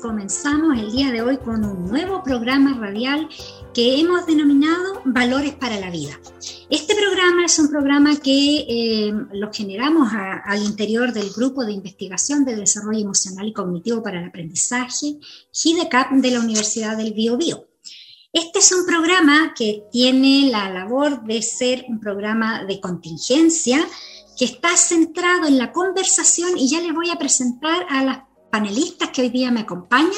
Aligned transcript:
comenzamos 0.00 0.78
el 0.78 0.90
día 0.90 1.12
de 1.12 1.22
hoy 1.22 1.36
con 1.36 1.64
un 1.64 1.86
nuevo 1.86 2.22
programa 2.22 2.76
radial 2.78 3.28
que 3.74 4.00
hemos 4.00 4.26
denominado 4.26 5.02
Valores 5.04 5.52
para 5.54 5.78
la 5.78 5.90
Vida. 5.90 6.18
Este 6.70 6.94
programa 6.94 7.44
es 7.44 7.58
un 7.58 7.68
programa 7.68 8.16
que 8.16 8.66
eh, 8.68 9.12
lo 9.32 9.52
generamos 9.52 10.10
al 10.12 10.62
interior 10.62 11.12
del 11.12 11.30
Grupo 11.30 11.64
de 11.64 11.72
Investigación 11.72 12.44
de 12.44 12.56
Desarrollo 12.56 13.00
Emocional 13.00 13.46
y 13.46 13.52
Cognitivo 13.52 14.02
para 14.02 14.20
el 14.20 14.28
Aprendizaje, 14.28 15.18
GIDECAP, 15.52 16.12
de 16.12 16.30
la 16.30 16.40
Universidad 16.40 16.96
del 16.96 17.12
Bio. 17.12 17.66
Este 18.32 18.60
es 18.60 18.72
un 18.72 18.86
programa 18.86 19.54
que 19.54 19.84
tiene 19.92 20.50
la 20.50 20.70
labor 20.70 21.24
de 21.24 21.42
ser 21.42 21.84
un 21.88 22.00
programa 22.00 22.64
de 22.64 22.80
contingencia 22.80 23.86
que 24.38 24.44
está 24.46 24.76
centrado 24.76 25.46
en 25.46 25.58
la 25.58 25.72
conversación 25.72 26.56
y 26.56 26.68
ya 26.68 26.80
les 26.80 26.94
voy 26.94 27.10
a 27.10 27.16
presentar 27.16 27.84
a 27.90 28.04
las 28.04 28.29
panelistas 28.50 29.10
que 29.10 29.22
hoy 29.22 29.30
día 29.30 29.50
me 29.50 29.60
acompañan 29.60 30.10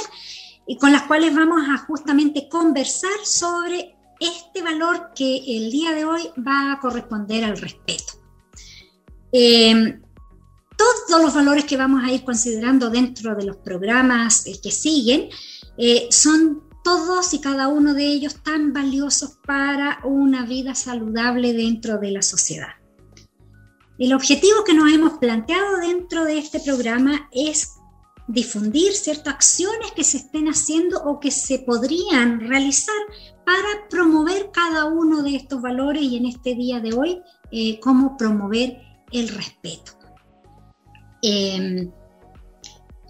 y 0.67 0.77
con 0.77 0.93
las 0.93 1.03
cuales 1.03 1.35
vamos 1.35 1.63
a 1.69 1.79
justamente 1.79 2.49
conversar 2.49 3.11
sobre 3.25 3.97
este 4.21 4.63
valor 4.63 5.11
que 5.15 5.37
el 5.37 5.71
día 5.71 5.93
de 5.93 6.05
hoy 6.05 6.23
va 6.39 6.73
a 6.73 6.81
corresponder 6.81 7.45
al 7.45 7.59
respeto. 7.59 8.15
Em, 9.33 10.01
todos 10.77 11.23
los 11.23 11.35
valores 11.35 11.65
que 11.65 11.77
vamos 11.77 12.03
a 12.05 12.13
ir 12.13 12.25
considerando 12.25 12.91
dentro 12.91 13.35
de 13.35 13.45
los 13.45 13.57
programas 13.57 14.47
eh, 14.47 14.59
que 14.62 14.71
siguen 14.71 15.29
eh, 15.77 16.09
son 16.11 16.62
todos 16.85 17.33
y 17.35 17.41
cada 17.41 17.69
uno 17.69 17.95
de 17.95 18.05
ellos 18.05 18.43
tan 18.43 18.73
valiosos 18.73 19.39
para 19.47 20.01
una 20.05 20.45
vida 20.45 20.75
saludable 20.75 21.53
dentro 21.53 21.99
de 21.99 22.11
la 22.11 22.23
sociedad. 22.23 22.75
El 23.99 24.15
objetivo 24.15 24.65
que 24.65 24.75
nos 24.75 24.93
hemos 24.93 25.19
planteado 25.19 25.77
dentro 25.78 26.25
de 26.25 26.39
este 26.39 26.61
programa 26.61 27.28
es 27.31 27.75
difundir 28.27 28.92
ciertas 28.92 29.34
acciones 29.34 29.92
que 29.92 30.05
se 30.05 30.19
estén 30.19 30.48
haciendo 30.48 31.03
o 31.05 31.20
que 31.20 31.31
se 31.31 31.59
podrían 31.59 32.41
realizar 32.41 32.95
para 33.45 33.89
promover 33.91 34.51
cada 34.53 34.87
uno 34.87 35.23
de 35.23 35.37
estos 35.37 35.61
valores 35.61 36.03
y 36.03 36.17
en 36.17 36.27
este 36.27 36.55
día 36.55 36.81
de 36.81 36.95
hoy, 36.95 37.23
eh, 37.50 37.81
cómo 37.81 38.17
promover 38.17 38.81
el 39.11 39.28
respeto. 39.28 39.93
Em, 41.23 41.91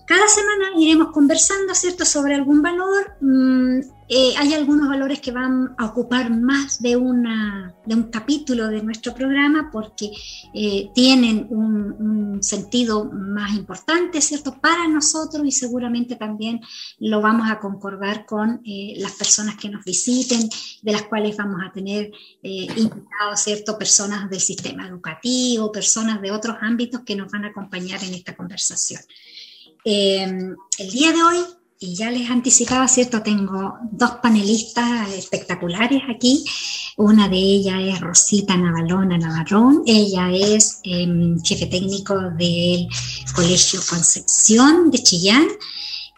cada 0.06 0.28
semana 0.28 0.72
iremos 0.76 1.12
conversando, 1.12 1.74
¿cierto?, 1.74 2.04
sobre 2.04 2.34
algún 2.34 2.60
valor. 2.60 3.16
Mm, 3.20 3.80
eh, 4.14 4.34
hay 4.36 4.52
algunos 4.52 4.90
valores 4.90 5.20
que 5.20 5.32
van 5.32 5.74
a 5.78 5.86
ocupar 5.86 6.30
más 6.30 6.82
de, 6.82 6.96
una, 6.96 7.74
de 7.86 7.94
un 7.94 8.10
capítulo 8.10 8.68
de 8.68 8.82
nuestro 8.82 9.14
programa 9.14 9.70
porque 9.72 10.10
eh, 10.52 10.90
tienen 10.94 11.46
un, 11.48 12.42
sentido 12.42 13.04
más 13.04 13.54
importante, 13.54 14.20
¿cierto?, 14.20 14.58
para 14.60 14.86
nosotros 14.88 15.46
y 15.46 15.52
seguramente 15.52 16.16
también 16.16 16.60
lo 16.98 17.22
vamos 17.22 17.48
a 17.50 17.60
concordar 17.60 18.26
con 18.26 18.60
eh, 18.66 18.94
las 18.96 19.12
personas 19.12 19.56
que 19.56 19.70
nos 19.70 19.84
visiten, 19.84 20.48
de 20.82 20.92
las 20.92 21.04
cuales 21.04 21.36
vamos 21.36 21.60
a 21.64 21.72
tener 21.72 22.10
invitados, 22.42 23.40
¿cierto?, 23.42 23.78
personas 23.78 24.28
del 24.28 24.40
sistema 24.40 24.88
educativo, 24.88 25.72
personas 25.72 26.20
de 26.20 26.32
otros 26.32 26.56
ámbitos 26.60 27.02
que 27.02 27.16
nos 27.16 27.30
van 27.30 27.44
a 27.44 27.48
acompañar 27.48 28.02
en 28.02 28.12
esta 28.12 28.36
conversación. 28.36 29.00
el 29.84 30.56
día 30.90 31.12
de 31.12 31.22
hoy 31.22 31.61
y 31.82 31.94
ya 31.94 32.10
les 32.10 32.30
anticipaba, 32.30 32.86
¿cierto? 32.86 33.22
Tengo 33.22 33.74
dos 33.90 34.12
panelistas 34.22 35.12
espectaculares 35.12 36.00
aquí. 36.08 36.44
Una 36.96 37.28
de 37.28 37.36
ellas 37.36 37.76
es 37.80 38.00
Rosita 38.00 38.56
Navalona 38.56 39.18
Navarrón. 39.18 39.82
Ella 39.84 40.30
es 40.30 40.80
em, 40.84 41.40
jefe 41.42 41.66
técnico 41.66 42.14
del 42.38 42.86
Colegio 43.34 43.80
Concepción 43.88 44.90
de 44.90 44.98
Chillán. 44.98 45.46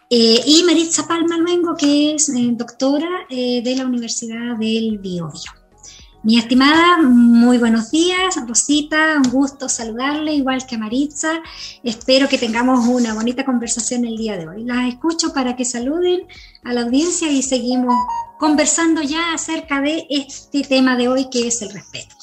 Eh, 0.09 0.39
y 0.45 0.63
Maritza 0.63 1.07
Palma 1.07 1.37
Luengo, 1.37 1.75
que 1.75 2.13
es 2.13 2.29
eh, 2.29 2.49
doctora 2.51 3.25
eh, 3.29 3.63
de 3.63 3.75
la 3.75 3.85
Universidad 3.85 4.57
del 4.57 4.99
Biobío. 4.99 5.64
Mi 6.25 6.39
estimada, 6.39 7.03
muy 7.03 7.59
buenos 7.59 7.91
días, 7.91 8.35
Rosita, 8.47 9.17
un 9.23 9.29
gusto 9.29 9.69
saludarle, 9.69 10.33
igual 10.33 10.65
que 10.65 10.73
a 10.73 10.79
Maritza. 10.79 11.43
Espero 11.83 12.27
que 12.27 12.39
tengamos 12.39 12.87
una 12.87 13.13
bonita 13.13 13.45
conversación 13.45 14.05
el 14.05 14.17
día 14.17 14.35
de 14.35 14.47
hoy. 14.47 14.63
Las 14.63 14.87
escucho 14.87 15.33
para 15.33 15.55
que 15.55 15.65
saluden 15.65 16.21
a 16.63 16.73
la 16.73 16.81
audiencia 16.81 17.31
y 17.31 17.43
seguimos 17.43 17.93
conversando 18.39 19.03
ya 19.03 19.35
acerca 19.35 19.81
de 19.81 20.07
este 20.09 20.63
tema 20.63 20.97
de 20.97 21.09
hoy 21.09 21.29
que 21.29 21.47
es 21.47 21.61
el 21.61 21.69
respeto. 21.69 22.15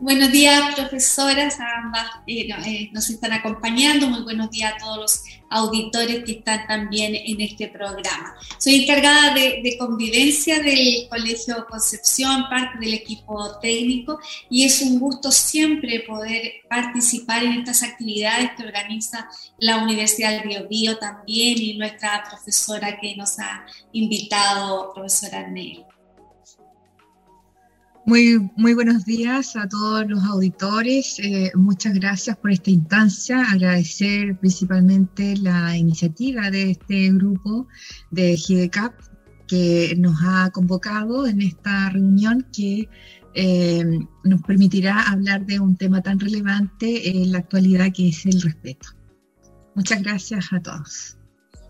Buenos 0.00 0.32
días, 0.32 0.74
profesoras, 0.74 1.56
ambas 1.60 2.06
eh, 2.26 2.48
eh, 2.66 2.90
nos 2.92 3.08
están 3.10 3.32
acompañando. 3.32 4.08
Muy 4.08 4.22
buenos 4.22 4.50
días 4.50 4.74
a 4.74 4.76
todos 4.76 4.98
los 4.98 5.22
auditores 5.48 6.24
que 6.24 6.32
están 6.32 6.66
también 6.66 7.14
en 7.14 7.40
este 7.40 7.68
programa. 7.68 8.34
Soy 8.58 8.82
encargada 8.82 9.34
de, 9.34 9.76
convivencia 9.78 10.58
del 10.58 11.06
Colegio 11.08 11.64
Concepción, 11.70 12.48
parte 12.50 12.80
del 12.80 12.94
equipo 12.94 13.56
técnico, 13.60 14.18
y 14.50 14.64
es 14.64 14.82
un 14.82 14.98
gusto 14.98 15.30
siempre 15.30 16.00
poder 16.00 16.54
participar 16.68 17.44
en 17.44 17.52
estas 17.60 17.84
actividades 17.84 18.50
que 18.56 18.64
organiza 18.64 19.28
la 19.58 19.78
Universidad 19.78 20.42
del 20.42 20.66
Bio, 20.66 20.98
también 20.98 21.56
y 21.56 21.78
nuestra 21.78 22.24
profesora 22.28 22.98
que 23.00 23.14
nos 23.14 23.38
ha 23.38 23.64
invitado, 23.92 24.92
profesora 24.92 25.46
Nelly. 25.46 25.84
Muy, 28.06 28.50
muy 28.56 28.74
buenos 28.74 29.06
días 29.06 29.56
a 29.56 29.66
todos 29.66 30.06
los 30.06 30.22
auditores. 30.24 31.18
Eh, 31.20 31.50
muchas 31.54 31.94
gracias 31.94 32.36
por 32.36 32.50
esta 32.50 32.68
instancia. 32.68 33.42
Agradecer 33.50 34.38
principalmente 34.38 35.34
la 35.38 35.74
iniciativa 35.74 36.50
de 36.50 36.72
este 36.72 37.10
grupo 37.12 37.66
de 38.10 38.36
GIDECAP 38.36 38.92
que 39.48 39.94
nos 39.96 40.16
ha 40.22 40.50
convocado 40.50 41.26
en 41.26 41.40
esta 41.40 41.88
reunión 41.88 42.46
que 42.54 42.90
eh, 43.32 43.84
nos 44.22 44.42
permitirá 44.42 45.10
hablar 45.10 45.46
de 45.46 45.58
un 45.58 45.74
tema 45.74 46.02
tan 46.02 46.20
relevante 46.20 47.08
en 47.08 47.32
la 47.32 47.38
actualidad 47.38 47.90
que 47.90 48.10
es 48.10 48.26
el 48.26 48.42
respeto. 48.42 48.88
Muchas 49.74 50.02
gracias 50.02 50.52
a 50.52 50.60
todos. 50.60 51.16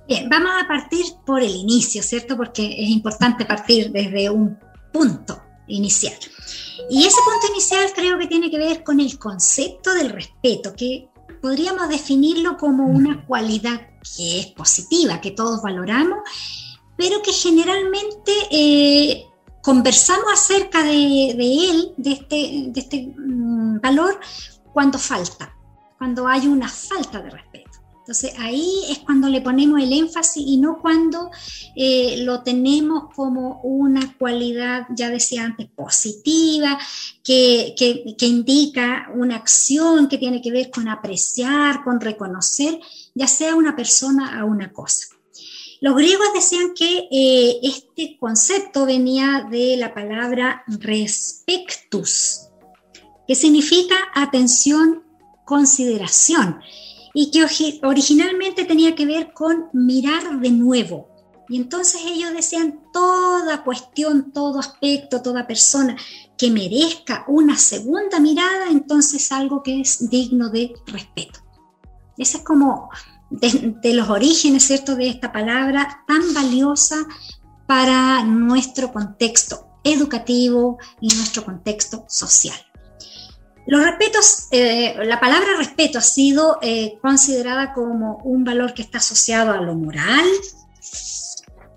Bien, 0.08 0.28
vamos 0.28 0.50
a 0.60 0.66
partir 0.66 1.04
por 1.24 1.44
el 1.44 1.54
inicio, 1.54 2.02
¿cierto? 2.02 2.36
Porque 2.36 2.66
es 2.66 2.88
importante 2.88 3.44
partir 3.44 3.92
desde 3.92 4.28
un 4.30 4.58
punto 4.92 5.43
inicial. 5.66 6.14
Y 6.90 7.04
ese 7.04 7.16
punto 7.24 7.52
inicial 7.52 7.92
creo 7.94 8.18
que 8.18 8.26
tiene 8.26 8.50
que 8.50 8.58
ver 8.58 8.82
con 8.82 9.00
el 9.00 9.18
concepto 9.18 9.94
del 9.94 10.10
respeto, 10.10 10.74
que 10.74 11.08
podríamos 11.40 11.88
definirlo 11.88 12.56
como 12.56 12.86
una 12.86 13.24
cualidad 13.26 13.88
que 14.16 14.40
es 14.40 14.46
positiva, 14.46 15.20
que 15.20 15.30
todos 15.30 15.62
valoramos, 15.62 16.20
pero 16.96 17.22
que 17.22 17.32
generalmente 17.32 18.32
eh, 18.50 19.26
conversamos 19.62 20.32
acerca 20.32 20.82
de, 20.82 21.30
él, 21.30 21.92
de 21.96 22.12
este, 22.12 22.64
de 22.68 22.80
este 22.80 23.12
mm, 23.16 23.80
valor, 23.80 24.20
cuando 24.72 24.98
falta, 24.98 25.56
cuando 25.98 26.26
hay 26.26 26.46
una 26.46 26.68
falta 26.68 27.22
de 27.22 27.30
respeto. 27.30 27.53
Entonces 28.04 28.34
ahí 28.38 28.70
es 28.90 28.98
cuando 28.98 29.30
le 29.30 29.40
ponemos 29.40 29.80
el 29.80 29.90
énfasis 29.90 30.44
y 30.46 30.58
no 30.58 30.78
cuando 30.78 31.30
eh, 31.74 32.16
lo 32.18 32.42
tenemos 32.42 33.04
como 33.16 33.62
una 33.62 34.14
cualidad, 34.18 34.86
ya 34.90 35.08
decía 35.08 35.44
antes, 35.44 35.68
positiva, 35.74 36.78
que, 37.22 37.74
que, 37.78 38.26
indica 38.26 39.08
una 39.14 39.36
acción 39.36 40.08
que 40.08 40.18
tiene 40.18 40.42
que 40.42 40.50
ver 40.50 40.70
con 40.70 40.86
apreciar, 40.86 41.82
con 41.82 41.98
reconocer, 41.98 42.78
ya 43.14 43.26
sea 43.26 43.54
una 43.54 43.74
persona 43.74 44.44
o 44.44 44.48
una 44.48 44.70
cosa. 44.70 45.06
Los 45.80 45.96
griegos 45.96 46.26
decían 46.34 46.74
que 46.74 47.08
eh, 47.10 47.58
este 47.62 48.18
concepto 48.20 48.84
venía 48.84 49.48
de 49.50 49.78
la 49.78 49.94
palabra 49.94 50.62
respectus, 50.66 52.48
que 53.26 53.34
significa 53.34 53.96
atención, 54.14 55.04
consideración 55.46 56.60
y 57.14 57.30
que 57.30 57.46
originalmente 57.84 58.64
tenía 58.64 58.94
que 58.94 59.06
ver 59.06 59.32
con 59.32 59.68
mirar 59.72 60.40
de 60.40 60.50
nuevo. 60.50 61.08
Y 61.48 61.56
entonces 61.56 62.02
ellos 62.04 62.32
decían, 62.32 62.80
toda 62.92 63.62
cuestión, 63.62 64.32
todo 64.32 64.58
aspecto, 64.58 65.22
toda 65.22 65.46
persona 65.46 65.96
que 66.36 66.50
merezca 66.50 67.24
una 67.28 67.56
segunda 67.56 68.18
mirada, 68.18 68.70
entonces 68.70 69.30
algo 69.30 69.62
que 69.62 69.80
es 69.80 70.10
digno 70.10 70.50
de 70.50 70.74
respeto. 70.86 71.40
Ese 72.18 72.38
es 72.38 72.42
como 72.42 72.90
de, 73.30 73.76
de 73.80 73.94
los 73.94 74.08
orígenes, 74.08 74.64
¿cierto?, 74.64 74.96
de 74.96 75.08
esta 75.08 75.32
palabra 75.32 76.04
tan 76.08 76.34
valiosa 76.34 76.96
para 77.66 78.24
nuestro 78.24 78.92
contexto 78.92 79.78
educativo 79.84 80.78
y 81.00 81.14
nuestro 81.14 81.44
contexto 81.44 82.04
social. 82.08 82.56
Los 83.66 83.82
respetos, 83.82 84.48
eh, 84.50 84.94
la 85.04 85.18
palabra 85.18 85.56
respeto 85.56 85.98
ha 85.98 86.02
sido 86.02 86.58
eh, 86.60 86.98
considerada 87.00 87.72
como 87.72 88.18
un 88.18 88.44
valor 88.44 88.74
que 88.74 88.82
está 88.82 88.98
asociado 88.98 89.52
a 89.52 89.60
lo 89.60 89.74
moral, 89.74 90.26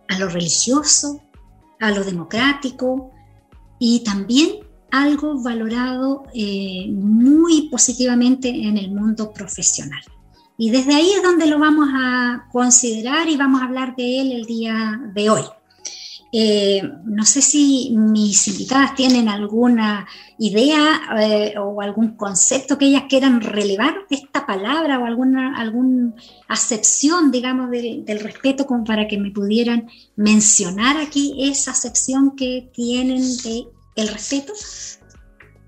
a 0.09 0.19
lo 0.19 0.27
religioso, 0.27 1.21
a 1.79 1.91
lo 1.91 2.03
democrático 2.03 3.11
y 3.79 4.01
también 4.01 4.67
algo 4.91 5.41
valorado 5.41 6.23
eh, 6.33 6.87
muy 6.89 7.69
positivamente 7.69 8.49
en 8.49 8.77
el 8.77 8.91
mundo 8.91 9.31
profesional. 9.31 10.01
Y 10.57 10.71
desde 10.71 10.95
ahí 10.95 11.11
es 11.11 11.23
donde 11.23 11.45
lo 11.45 11.59
vamos 11.59 11.87
a 11.93 12.47
considerar 12.51 13.29
y 13.29 13.37
vamos 13.37 13.61
a 13.61 13.65
hablar 13.65 13.95
de 13.95 14.21
él 14.21 14.31
el 14.31 14.45
día 14.45 14.99
de 15.13 15.29
hoy. 15.29 15.43
Eh, 16.31 16.81
no 17.05 17.23
sé 17.25 17.41
si 17.41 17.91
mis 17.95 18.47
invitadas 18.49 18.95
tienen 18.95 19.29
alguna 19.29 20.05
idea 20.37 21.01
eh, 21.21 21.53
o 21.57 21.81
algún 21.81 22.17
concepto 22.17 22.77
que 22.77 22.85
ellas 22.85 23.03
quieran 23.07 23.39
relevar 23.39 23.95
de 24.09 24.17
esta 24.17 24.45
palabra 24.45 24.99
o 24.99 25.05
alguna, 25.05 25.57
alguna 25.57 26.13
acepción, 26.49 27.31
digamos, 27.31 27.71
del, 27.71 28.19
respeto 28.19 28.65
como 28.65 28.83
para 28.83 29.07
que 29.07 29.17
me 29.17 29.31
pudieran 29.31 29.89
mencionar 30.15 30.97
aquí 30.97 31.35
esa 31.39 31.71
acepción 31.71 32.35
que 32.35 32.69
tienen 32.73 33.21
de 33.43 33.65
el 33.95 34.07
respeto. 34.09 34.53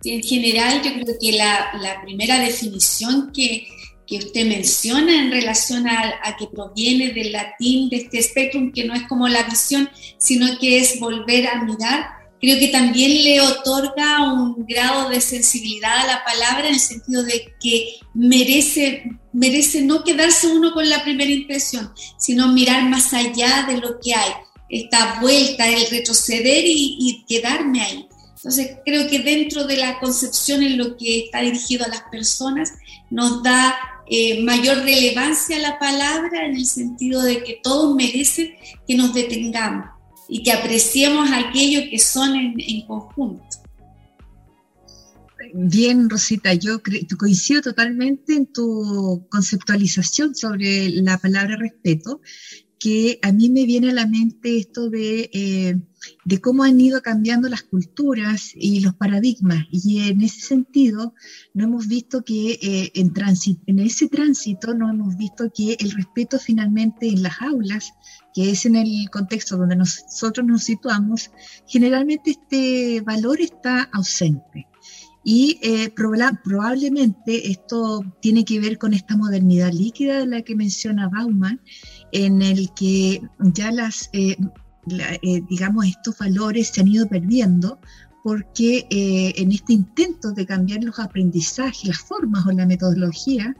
En 0.03 0.21
general, 0.23 0.81
yo 0.83 0.93
creo 0.93 1.17
que 1.19 1.31
la, 1.33 1.71
la 1.81 2.01
primera 2.01 2.39
definición 2.39 3.31
que, 3.33 3.67
que 4.09 4.17
usted 4.17 4.45
menciona 4.47 5.21
en 5.21 5.31
relación 5.31 5.87
a, 5.87 6.35
que 6.37 6.47
proviene 6.47 7.13
del 7.13 7.31
latín, 7.31 7.89
de 7.89 7.97
este 7.97 8.23
spectrum, 8.23 8.71
que 8.71 8.85
no 8.85 8.95
es 8.95 9.03
como 9.03 9.27
la 9.27 9.43
visión, 9.43 9.87
sino 10.17 10.57
que 10.57 10.79
es 10.79 10.99
volver 10.99 11.47
a 11.47 11.63
mirar, 11.63 12.07
creo 12.41 12.57
que 12.57 12.69
también 12.69 13.23
le 13.23 13.39
otorga 13.39 14.33
un 14.33 14.65
grado 14.65 15.09
de 15.09 15.21
sensibilidad 15.21 15.99
a 15.99 16.07
la 16.07 16.23
palabra 16.23 16.67
en 16.67 16.73
el 16.73 16.79
sentido 16.79 17.21
de 17.23 17.53
que 17.61 17.97
merece, 18.15 19.03
merece 19.31 19.81
no 19.83 20.03
quedarse 20.03 20.47
uno 20.47 20.73
con 20.73 20.89
la 20.89 21.03
primera 21.03 21.29
impresión, 21.29 21.91
sino 22.17 22.51
mirar 22.51 22.89
más 22.89 23.13
allá 23.13 23.67
de 23.69 23.77
lo 23.77 23.99
que 23.99 24.15
hay, 24.15 24.31
esta 24.69 25.19
vuelta, 25.21 25.67
el 25.69 25.87
retroceder 25.91 26.65
y, 26.65 26.97
y 26.99 27.25
quedarme 27.27 27.81
ahí. 27.81 28.07
Entonces, 28.37 28.77
creo 28.85 29.07
que 29.09 29.19
dentro 29.19 29.65
de 29.65 29.75
la 29.75 29.99
concepción 29.99 30.63
en 30.63 30.77
lo 30.77 30.95
que 30.95 31.25
está 31.25 31.41
dirigido 31.41 31.85
a 31.85 31.89
las 31.89 32.03
personas, 32.09 32.71
nos 33.09 33.43
da 33.43 33.75
eh, 34.09 34.41
mayor 34.43 34.77
relevancia 34.77 35.57
a 35.57 35.59
la 35.59 35.79
palabra 35.79 36.45
en 36.45 36.55
el 36.55 36.65
sentido 36.65 37.21
de 37.21 37.43
que 37.43 37.59
todos 37.61 37.95
merecen 37.95 38.55
que 38.87 38.95
nos 38.95 39.13
detengamos 39.13 39.87
y 40.27 40.43
que 40.43 40.51
apreciemos 40.51 41.29
aquello 41.31 41.81
que 41.89 41.99
son 41.99 42.35
en, 42.35 42.85
conjunto. 42.87 43.43
Bien, 45.53 46.09
Rosita, 46.09 46.53
yo 46.53 46.81
coincido 47.17 47.61
totalmente 47.61 48.33
en 48.33 48.45
tu 48.51 49.25
conceptualización 49.29 50.35
sobre 50.35 50.89
la 50.89 51.17
palabra 51.17 51.55
respeto 51.57 52.21
que 52.79 53.19
a 53.21 53.31
mí 53.31 53.49
me 53.49 53.65
viene 53.65 53.89
a 53.89 53.93
la 53.93 54.07
mente 54.07 54.57
esto 54.57 54.89
de, 54.89 55.29
eh, 55.33 55.75
de, 56.25 56.41
cómo 56.41 56.63
han 56.63 56.79
ido 56.79 57.01
cambiando 57.01 57.49
las 57.49 57.63
culturas 57.63 58.51
y 58.55 58.79
los 58.79 58.95
paradigmas. 58.95 59.65
Y 59.71 60.09
en 60.09 60.21
ese 60.21 60.41
sentido, 60.41 61.13
no 61.53 61.65
hemos 61.65 61.87
visto 61.87 62.23
que 62.23 62.59
eh, 62.61 62.91
en, 62.95 63.13
en 63.67 63.79
ese 63.79 64.07
tránsito, 64.07 64.73
no 64.73 64.89
hemos 64.89 65.17
visto 65.17 65.51
que 65.53 65.77
el 65.79 65.91
respeto 65.91 66.39
finalmente 66.39 67.07
en 67.07 67.23
las 67.23 67.41
aulas, 67.41 67.91
que 68.33 68.51
es 68.51 68.65
en 68.65 68.75
el 68.75 69.09
contexto 69.11 69.57
donde 69.57 69.75
nosotros 69.75 70.45
nos 70.45 70.63
situamos, 70.63 71.31
generalmente 71.67 72.31
este 72.31 73.01
valor 73.01 73.41
está 73.41 73.83
ausente. 73.91 74.67
Y 75.23 75.59
eh, 75.61 75.91
probablemente 76.43 77.51
esto 77.51 78.03
tiene 78.21 78.45
que 78.45 78.59
ver 78.59 78.77
con 78.77 78.93
esta 78.93 79.17
modernidad 79.17 79.71
líquida 79.71 80.19
de 80.19 80.27
la 80.27 80.41
que 80.41 80.55
menciona 80.55 81.09
Bauman, 81.09 81.61
en 82.11 82.41
el 82.41 82.73
que 82.73 83.21
ya 83.39 83.71
las, 83.71 84.09
eh, 84.13 84.37
eh, 84.91 85.41
digamos, 85.49 85.85
estos 85.85 86.17
valores 86.17 86.69
se 86.69 86.81
han 86.81 86.87
ido 86.87 87.07
perdiendo 87.07 87.79
porque 88.23 88.85
eh, 88.89 89.33
en 89.37 89.51
este 89.51 89.73
intento 89.73 90.31
de 90.31 90.45
cambiar 90.45 90.83
los 90.83 90.99
aprendizajes, 90.99 91.85
las 91.85 91.99
formas 91.99 92.45
o 92.45 92.51
la 92.51 92.65
metodología, 92.65 93.55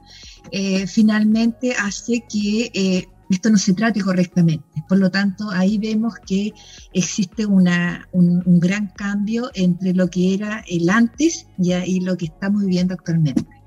finalmente 0.88 1.74
hace 1.74 2.24
que 2.28 3.08
esto 3.30 3.50
no 3.50 3.58
se 3.58 3.74
trate 3.74 4.02
correctamente. 4.02 4.66
Por 4.88 4.98
lo 4.98 5.12
tanto, 5.12 5.50
ahí 5.52 5.78
vemos 5.78 6.16
que 6.26 6.52
existe 6.94 7.46
una, 7.46 8.08
un, 8.12 8.60
gran 8.60 8.88
cambio 8.88 9.52
entre 9.54 9.94
lo 9.94 10.10
que 10.10 10.34
era 10.34 10.64
el 10.68 10.90
antes 10.90 11.48
y 11.58 12.00
lo 12.02 12.18
que 12.18 12.26
estamos 12.26 12.64
viviendo 12.64 12.96
actualmente. 12.96 13.59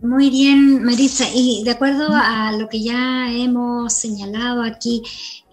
Muy 0.00 0.30
bien, 0.30 0.84
Marisa. 0.84 1.26
Y 1.34 1.64
de 1.64 1.72
acuerdo 1.72 2.06
a 2.12 2.52
lo 2.52 2.68
que 2.68 2.80
ya 2.82 3.32
hemos 3.32 3.92
señalado 3.92 4.62
aquí, 4.62 5.02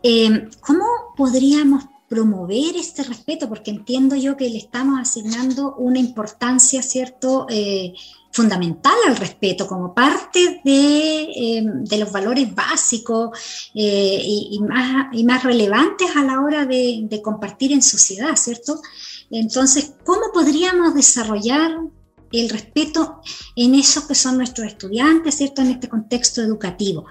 eh, 0.04 0.50
¿cómo 0.62 0.86
podríamos 1.18 1.86
promover 2.08 2.76
este 2.76 3.02
respeto? 3.04 3.50
Porque 3.50 3.72
entiendo 3.72 4.16
yo 4.16 4.38
que 4.38 4.48
le 4.48 4.60
estamos 4.60 5.00
asignando 5.00 5.76
una 5.78 5.98
importancia, 5.98 6.84
¿cierto? 6.84 7.48
Eh, 7.50 7.94
fundamental 8.32 8.94
al 9.08 9.16
respeto 9.16 9.66
como 9.66 9.96
parte 9.96 10.62
de, 10.64 11.22
eh, 11.24 11.98
los 11.98 12.12
valores 12.12 12.54
básicos 12.54 13.72
y, 13.74 14.60
más, 14.68 15.08
y, 15.14 15.24
más, 15.24 15.44
relevantes 15.44 16.16
a 16.16 16.24
la 16.24 16.42
hora 16.42 16.66
de 16.66 17.22
compartir 17.24 17.72
en 17.72 17.82
sociedad, 17.82 18.36
¿cierto? 18.36 18.80
Entonces, 19.32 19.94
¿cómo 20.04 20.32
podríamos 20.34 20.94
desarrollar 20.94 21.80
el 22.40 22.50
respeto 22.50 23.22
en 23.56 23.76
esos 23.76 24.06
que 24.06 24.16
son 24.16 24.38
nuestros 24.38 24.68
estudiantes, 24.68 25.36
¿cierto? 25.36 25.62
En 25.62 25.70
este 25.72 25.90
contexto 25.90 26.42
educativo. 26.42 27.06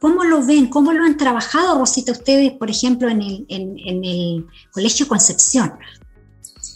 ¿Cómo 0.00 0.24
lo 0.24 0.44
ven? 0.44 0.68
¿Cómo 0.68 0.92
lo 0.92 1.04
han 1.04 1.16
trabajado, 1.16 1.78
Rosita, 1.78 2.12
ustedes, 2.12 2.52
por 2.52 2.70
ejemplo, 2.70 3.08
en 3.08 3.20
el, 3.20 3.46
en 3.48 4.04
el 4.04 4.46
Colegio 4.72 5.06
Concepción? 5.06 5.72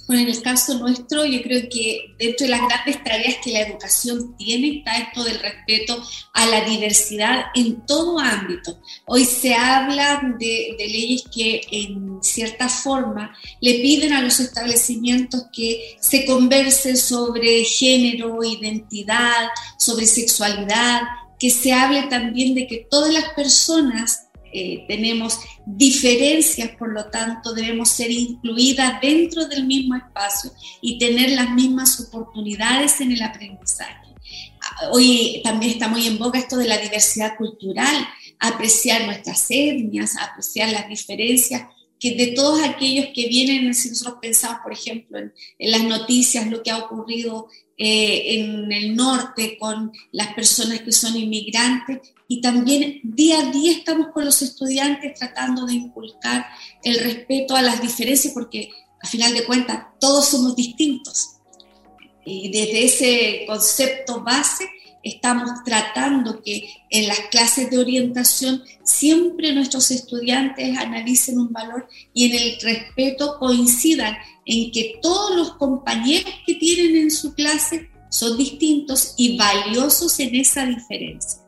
Bueno, 0.06 0.22
en 0.22 0.28
el 0.28 0.42
caso 0.42 0.78
nuestro, 0.78 1.24
yo 1.24 1.40
creo 1.42 1.62
que 1.70 2.14
dentro 2.18 2.44
de 2.44 2.50
las 2.50 2.60
grandes 2.60 3.02
tareas 3.02 3.36
que 3.42 3.52
la 3.52 3.62
educación 3.62 4.36
tiene 4.36 4.78
está 4.78 4.98
esto 4.98 5.24
del 5.24 5.38
respeto 5.38 6.02
a 6.34 6.46
la 6.46 6.62
diversidad 6.62 7.46
en 7.54 7.86
todo 7.86 8.18
ámbito. 8.18 8.78
Hoy 9.06 9.24
se 9.24 9.54
habla 9.54 10.20
de, 10.38 10.76
leyes 10.78 11.24
que 11.34 11.62
en 11.70 12.22
cierta 12.22 12.68
forma 12.68 13.34
le 13.62 13.74
piden 13.74 14.12
a 14.12 14.20
los 14.20 14.40
establecimientos 14.40 15.44
que 15.50 15.96
se 16.00 16.26
converse 16.26 16.96
sobre 16.96 17.64
género, 17.64 18.44
identidad, 18.44 19.48
sobre 19.78 20.04
sexualidad, 20.04 21.02
que 21.38 21.48
se 21.48 21.72
hable 21.72 22.02
también 22.04 22.54
de 22.54 22.66
que 22.66 22.86
todas 22.90 23.12
las 23.12 23.30
personas 23.30 24.23
eh, 24.56 24.84
tenemos 24.86 25.40
diferencias, 25.66 26.70
por 26.78 26.92
lo 26.92 27.06
tanto 27.10 27.52
debemos 27.52 27.88
ser 27.88 28.12
incluidas 28.12 29.00
dentro 29.00 29.48
del 29.48 29.66
mismo 29.66 29.96
espacio 29.96 30.52
y 30.80 30.96
tener 30.96 31.32
las 31.32 31.50
mismas 31.50 31.98
oportunidades 31.98 33.00
en 33.00 33.10
el 33.10 33.22
aprendizaje. 33.22 34.14
Ah, 34.62 34.90
hoy 34.92 35.40
también 35.42 35.72
está 35.72 35.88
muy 35.88 36.06
en 36.06 36.18
boga 36.18 36.38
esto 36.38 36.56
de 36.56 36.68
la 36.68 36.78
diversidad 36.78 37.36
cultural, 37.36 38.06
apreciar 38.38 39.06
nuestras 39.06 39.44
etnias, 39.50 40.16
apreciar 40.16 40.70
las 40.70 40.88
diferencias 40.88 41.64
que 41.98 42.14
de 42.14 42.28
todos 42.28 42.62
aquellos 42.62 43.06
que 43.14 43.28
vienen, 43.28 43.74
si 43.74 43.88
nosotros 43.88 44.18
pensamos, 44.20 44.58
por 44.62 44.72
ejemplo, 44.72 45.18
en, 45.18 45.32
las 45.58 45.82
noticias, 45.84 46.46
lo 46.46 46.62
que 46.62 46.70
ha 46.70 46.78
ocurrido 46.78 47.48
eh, 47.76 48.34
en 48.36 48.70
el 48.72 48.94
norte 48.94 49.56
con 49.58 49.92
las 50.12 50.34
personas 50.34 50.80
que 50.80 50.92
son 50.92 51.16
inmigrantes, 51.16 52.12
y 52.28 52.40
también 52.40 53.00
día 53.02 53.40
a 53.40 53.50
día 53.50 53.72
estamos 53.72 54.08
con 54.12 54.24
los 54.24 54.40
estudiantes 54.42 55.18
tratando 55.18 55.66
de 55.66 55.74
inculcar 55.74 56.46
el 56.82 57.00
respeto 57.00 57.54
a 57.54 57.62
las 57.62 57.82
diferencias, 57.82 58.32
porque 58.32 58.70
a 59.02 59.06
final 59.06 59.34
de 59.34 59.44
cuentas 59.44 59.86
todos 60.00 60.28
somos 60.28 60.56
distintos. 60.56 61.30
Y 62.24 62.50
desde 62.50 62.84
ese 62.84 63.44
concepto 63.46 64.22
base 64.22 64.66
estamos 65.04 65.50
tratando 65.64 66.42
que 66.42 66.68
en 66.90 67.06
las 67.06 67.20
clases 67.30 67.70
de 67.70 67.78
orientación 67.78 68.62
siempre 68.82 69.52
nuestros 69.52 69.90
estudiantes 69.90 70.76
analicen 70.78 71.38
un 71.38 71.52
valor 71.52 71.86
y 72.12 72.24
en 72.26 72.42
el 72.42 72.60
respeto 72.60 73.38
coincidan 73.38 74.16
en 74.46 74.72
que 74.72 74.98
todos 75.02 75.36
los 75.36 75.52
compañeros 75.56 76.32
que 76.46 76.54
tienen 76.54 76.96
en 76.96 77.10
su 77.10 77.34
clase 77.34 77.90
son 78.08 78.38
distintos 78.38 79.14
y 79.16 79.36
valiosos 79.36 80.18
en 80.20 80.34
esa 80.36 80.64
diferencia. 80.64 81.40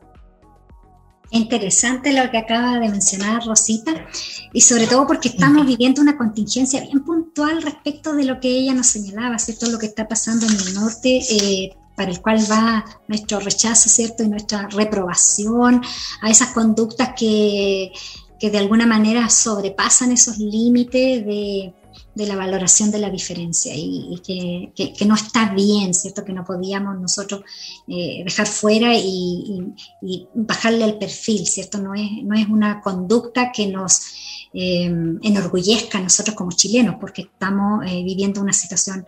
Interesante 1.31 2.13
lo 2.13 2.29
que 2.31 2.37
acaba 2.37 2.79
de 2.79 2.89
mencionar 2.89 3.45
Rosita, 3.45 4.07
y 4.53 4.61
sobre 4.61 4.87
todo 4.87 5.05
porque 5.05 5.27
estamos 5.27 5.65
viviendo 5.65 6.01
una 6.01 6.17
contingencia 6.17 6.81
bien 6.81 7.03
puntual 7.03 7.61
respecto 7.61 8.13
de 8.13 8.23
lo 8.23 8.39
que 8.39 8.49
ella 8.49 8.73
nos 8.73 8.87
señalaba, 8.87 9.37
¿cierto? 9.37 9.69
Lo 9.69 9.77
que 9.77 9.87
está 9.87 10.07
pasando 10.07 10.45
en 10.45 10.53
el 10.53 10.73
norte, 10.73 11.19
eh, 11.29 11.75
para 11.97 12.11
el 12.11 12.21
cual 12.21 12.39
va 12.49 12.85
nuestro 13.07 13.39
rechazo, 13.39 13.89
¿cierto? 13.89 14.23
Y 14.23 14.29
nuestra 14.29 14.67
reprobación 14.67 15.81
a 16.21 16.29
esas 16.29 16.49
conductas 16.49 17.09
que, 17.17 17.91
que 18.39 18.51
de 18.51 18.59
alguna 18.59 18.85
manera 18.85 19.27
sobrepasan 19.29 20.11
esos 20.11 20.37
límites 20.37 21.25
de, 21.25 21.73
de 22.17 22.25
la 22.25 22.35
valoración 22.35 22.89
de 22.89 22.97
la 22.97 23.11
diferencia 23.11 23.73
y, 23.75 24.19
que, 24.25 25.05
no 25.05 25.13
está 25.13 25.53
bien, 25.53 25.93
¿cierto? 25.93 26.25
Que 26.25 26.33
no 26.33 26.43
podíamos 26.43 26.99
nosotros 26.99 27.41
eh, 27.87 28.23
dejar 28.23 28.47
fuera 28.47 28.95
y, 28.95 29.73
bajarle 30.33 30.85
el 30.85 30.97
perfil, 30.97 31.45
¿cierto? 31.45 31.77
No 31.77 31.93
es, 31.93 32.09
no 32.23 32.35
es 32.35 32.47
una 32.47 32.81
conducta 32.81 33.51
que 33.51 33.67
nos 33.67 34.01
eh, 34.51 34.85
enorgullezca 35.21 35.99
a 35.99 36.01
nosotros 36.01 36.35
como 36.35 36.51
chilenos, 36.51 36.95
porque 36.99 37.21
estamos 37.21 37.85
eh, 37.85 38.03
viviendo 38.03 38.41
una 38.41 38.53
situación 38.53 39.05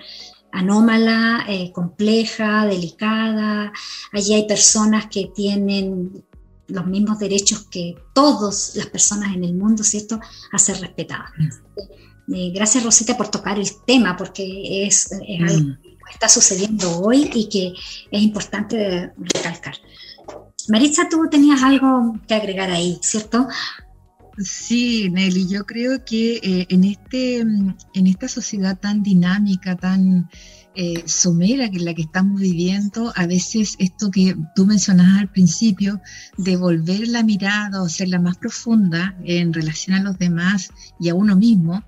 anómala, 0.51 1.45
eh, 1.47 1.71
compleja, 1.71 2.65
delicada. 2.65 3.71
Allí 4.11 4.33
hay 4.33 4.47
personas 4.47 5.07
que 5.07 5.31
tienen 5.35 6.23
los 6.67 6.85
mismos 6.85 7.19
derechos 7.19 7.65
que 7.69 7.95
todas 8.13 8.75
las 8.75 8.87
personas 8.87 9.35
en 9.35 9.43
el 9.43 9.55
mundo, 9.55 9.83
¿cierto?, 9.83 10.19
a 10.51 10.59
ser 10.59 10.79
respetadas. 10.79 11.31
Mm. 11.37 12.33
Eh, 12.33 12.51
gracias, 12.53 12.83
Rosita, 12.83 13.17
por 13.17 13.29
tocar 13.29 13.57
el 13.57 13.69
tema, 13.85 14.15
porque 14.15 14.85
es, 14.85 15.11
algo 15.11 15.61
mm. 15.61 15.81
que 15.81 16.13
está 16.13 16.29
sucediendo 16.29 16.99
hoy 16.99 17.29
y 17.33 17.49
que 17.49 17.73
es 18.11 18.21
importante 18.21 19.11
recalcar. 19.17 19.75
Maritza, 20.67 21.09
tú 21.09 21.27
tenías 21.29 21.63
algo 21.63 22.19
que 22.27 22.35
agregar 22.35 22.69
ahí, 22.69 22.99
¿cierto? 23.01 23.47
Sí, 24.39 25.09
Nelly, 25.09 25.47
yo 25.49 25.65
creo 25.65 26.05
que 26.05 26.37
eh, 26.37 26.65
en, 26.69 26.85
este, 26.85 27.39
en 27.39 28.07
esta 28.07 28.29
sociedad 28.29 28.79
tan 28.79 29.03
dinámica, 29.03 29.75
tan 29.75 30.29
eh, 30.75 31.03
somera 31.07 31.69
que 31.69 31.79
la 31.79 31.93
que 31.93 32.03
estamos 32.03 32.39
viviendo, 32.39 33.11
a 33.17 33.27
veces 33.27 33.75
esto 33.79 34.09
que 34.11 34.37
tú 34.55 34.65
mencionabas 34.65 35.19
al 35.19 35.29
principio, 35.29 35.99
de 36.37 36.55
volver 36.55 37.09
la 37.09 37.21
mirada 37.21 37.83
o 37.83 37.87
la 38.07 38.19
más 38.19 38.37
profunda 38.37 39.17
en 39.25 39.51
relación 39.51 39.97
a 39.97 40.03
los 40.03 40.17
demás 40.17 40.69
y 41.01 41.09
a 41.09 41.15
uno 41.15 41.35
mismo, 41.35 41.83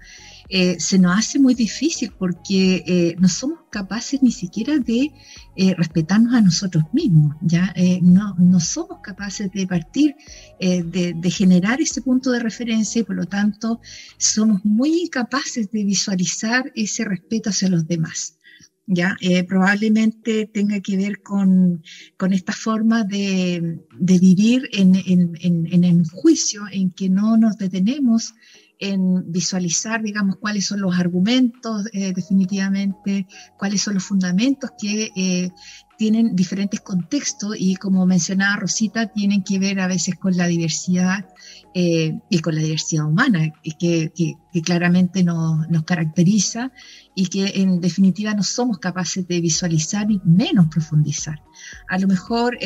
eh, 0.53 0.81
se 0.81 0.99
nos 0.99 1.17
hace 1.17 1.39
muy 1.39 1.53
difícil 1.55 2.11
porque 2.19 2.83
eh, 2.85 3.15
no 3.17 3.29
somos 3.29 3.59
capaces 3.71 4.21
ni 4.21 4.33
siquiera 4.33 4.79
de 4.79 5.09
eh, 5.55 5.73
respetarnos 5.75 6.33
a 6.33 6.41
nosotros 6.41 6.83
mismos, 6.91 7.37
¿ya? 7.41 7.73
No, 8.01 8.35
no, 8.37 8.59
somos 8.59 8.99
capaces 9.01 9.49
de 9.53 9.65
partir, 9.65 10.15
de, 10.59 11.13
de, 11.15 11.31
generar 11.31 11.79
ese 11.79 12.01
punto 12.01 12.31
de 12.31 12.41
referencia 12.41 12.99
y 12.99 13.03
por 13.03 13.15
lo 13.15 13.25
tanto 13.27 13.79
somos 14.17 14.65
muy 14.65 15.03
incapaces 15.03 15.71
de 15.71 15.85
visualizar 15.85 16.69
ese 16.75 17.05
respeto 17.05 17.49
hacia 17.49 17.69
los 17.69 17.87
demás. 17.87 18.37
¿ya? 18.87 19.15
probablemente 19.47 20.47
tenga 20.47 20.81
que 20.81 20.97
ver 20.97 21.21
con, 21.21 21.81
con 22.17 22.33
esta 22.33 22.51
forma 22.51 23.05
de, 23.05 23.79
de 23.97 24.19
vivir 24.19 24.69
en, 24.73 24.95
en, 24.95 25.37
en, 25.39 25.67
en, 25.71 25.83
el 25.85 26.09
juicio, 26.09 26.63
en 26.69 26.91
que 26.91 27.07
no 27.07 27.37
nos 27.37 27.57
detenemos 27.57 28.33
en 28.81 29.31
visualizar, 29.31 30.01
digamos, 30.01 30.37
cuáles 30.37 30.65
son 30.65 30.81
los 30.81 30.99
argumentos 30.99 31.85
eh, 31.93 32.13
definitivamente, 32.13 33.27
cuáles 33.57 33.83
son 33.83 33.93
los 33.93 34.03
fundamentos 34.03 34.71
que 34.81 35.11
eh, 35.15 35.51
tienen 35.99 36.35
diferentes 36.35 36.81
contextos 36.81 37.55
y 37.59 37.75
como 37.75 38.07
mencionaba 38.07 38.55
Rosita, 38.55 39.05
tienen 39.05 39.43
que 39.43 39.59
ver 39.59 39.79
a 39.79 39.87
veces 39.87 40.15
con 40.15 40.35
la 40.35 40.47
diversidad 40.47 41.27
eh, 41.75 42.19
y 42.27 42.39
con 42.39 42.55
la 42.55 42.61
diversidad 42.61 43.05
humana, 43.05 43.53
que, 43.79 44.11
que, 44.15 44.61
claramente 44.63 45.23
nos, 45.23 45.69
nos, 45.69 45.83
caracteriza 45.83 46.71
y 47.13 47.27
que 47.27 47.61
en 47.61 47.81
definitiva 47.81 48.33
no 48.33 48.41
somos 48.41 48.79
capaces 48.79 49.27
de 49.27 49.41
visualizar 49.41 50.07
ni 50.07 50.19
menos 50.25 50.67
profundizar. 50.71 51.39
A 51.87 51.99
lo 51.99 52.07
mejor 52.07 52.57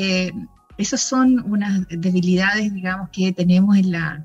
esas 0.78 1.02
son 1.02 1.44
unas 1.52 1.86
debilidades, 1.90 2.74
digamos, 2.74 3.10
que 3.10 3.34
tenemos 3.34 3.76
en 3.76 3.92
la 3.92 4.24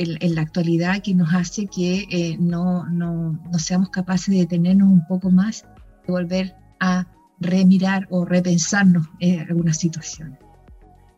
en, 0.00 0.34
la 0.34 0.42
actualidad 0.42 1.02
que 1.02 1.14
nos 1.14 1.32
hace 1.34 1.66
que 1.66 2.06
eh, 2.10 2.36
no, 2.38 2.88
no, 2.88 3.38
no, 3.50 3.58
seamos 3.58 3.90
capaces 3.90 4.28
de 4.28 4.40
detenernos 4.40 4.88
un 4.88 5.06
poco 5.06 5.30
más, 5.30 5.64
de 6.06 6.12
volver 6.12 6.56
a 6.80 7.06
remirar 7.38 8.06
o 8.10 8.24
repensarnos 8.24 9.06
en 9.18 9.40
algunas 9.40 9.78
situaciones. 9.78 10.38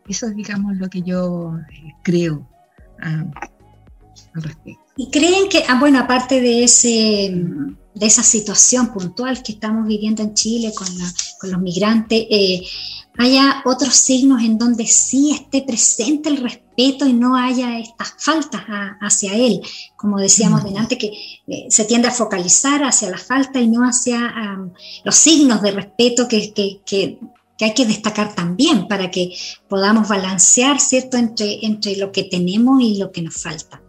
Eso 0.07 0.27
es, 0.27 0.35
digamos, 0.35 0.75
lo 0.77 0.89
que 0.89 1.01
yo 1.01 1.57
eh, 1.57 1.93
creo 2.03 2.47
ah, 3.01 3.25
al 4.35 4.43
respecto. 4.43 4.83
¿Y 4.97 5.09
creen 5.09 5.49
que, 5.49 5.63
ah, 5.67 5.79
bueno, 5.79 5.99
aparte 5.99 6.41
de, 6.41 6.63
ese, 6.65 7.33
de 7.95 8.05
esa 8.05 8.23
situación 8.23 8.93
puntual 8.93 9.41
que 9.41 9.53
estamos 9.53 9.87
viviendo 9.87 10.21
en 10.21 10.33
Chile 10.33 10.73
con, 10.75 10.87
con 11.39 11.51
los 11.51 11.61
migrantes, 11.61 12.25
eh, 12.29 12.61
haya 13.17 13.61
otros 13.65 13.95
signos 13.95 14.41
en 14.41 14.57
donde 14.57 14.85
sí 14.87 15.31
esté 15.31 15.61
presente 15.61 16.29
el 16.29 16.37
respeto 16.37 17.05
y 17.05 17.13
no 17.13 17.35
haya 17.35 17.77
estas 17.79 18.15
faltas 18.17 18.63
hacia 19.01 19.33
él, 19.35 19.61
como 19.95 20.17
decíamos 20.17 20.63
delante, 20.63 20.97
que 20.97 21.11
eh, 21.47 21.65
se 21.69 21.85
tiende 21.85 22.07
a 22.07 22.11
focalizar 22.11 22.83
hacia 22.83 23.09
la 23.09 23.17
falta 23.17 23.59
y 23.61 23.67
no 23.67 23.83
hacia 23.83 24.33
los 25.03 25.15
signos 25.15 25.61
de 25.61 25.71
respeto 25.71 26.27
que, 26.27 26.53
que, 26.53 27.19
hay 27.59 27.73
que 27.73 27.85
destacar 27.85 28.35
también 28.35 28.87
para 28.89 29.09
que 29.09 29.33
podamos 29.69 30.09
balancear, 30.09 30.81
¿cierto?, 30.81 31.15
entre, 31.15 31.65
entre 31.65 31.95
lo 31.95 32.11
que 32.11 32.23
tenemos 32.23 32.81
y 32.81 32.97
lo 32.97 33.11
que 33.11 33.21
nos 33.21 33.41
falta. 33.41 33.81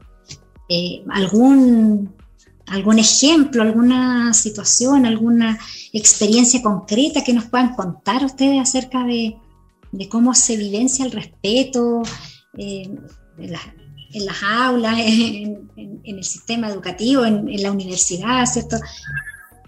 Eh, 0.68 1.02
¿Algún 1.10 2.14
algún 2.66 2.98
ejemplo, 2.98 3.62
alguna 3.62 4.32
situación, 4.34 5.06
alguna 5.06 5.58
experiencia 5.92 6.62
concreta 6.62 7.22
que 7.22 7.32
nos 7.32 7.44
puedan 7.46 7.74
contar 7.74 8.24
ustedes 8.24 8.60
acerca 8.60 9.04
de, 9.04 9.36
cómo 10.10 10.34
se 10.34 10.54
evidencia 10.54 11.04
el 11.04 11.12
respeto 11.12 12.02
eh, 12.58 12.90
en, 13.38 13.52
las 14.26 14.42
aulas, 14.42 14.98
en, 14.98 16.00
el 16.04 16.24
sistema 16.24 16.68
educativo, 16.68 17.24
en, 17.24 17.62
la 17.62 17.70
universidad, 17.70 18.46
¿cierto? 18.46 18.76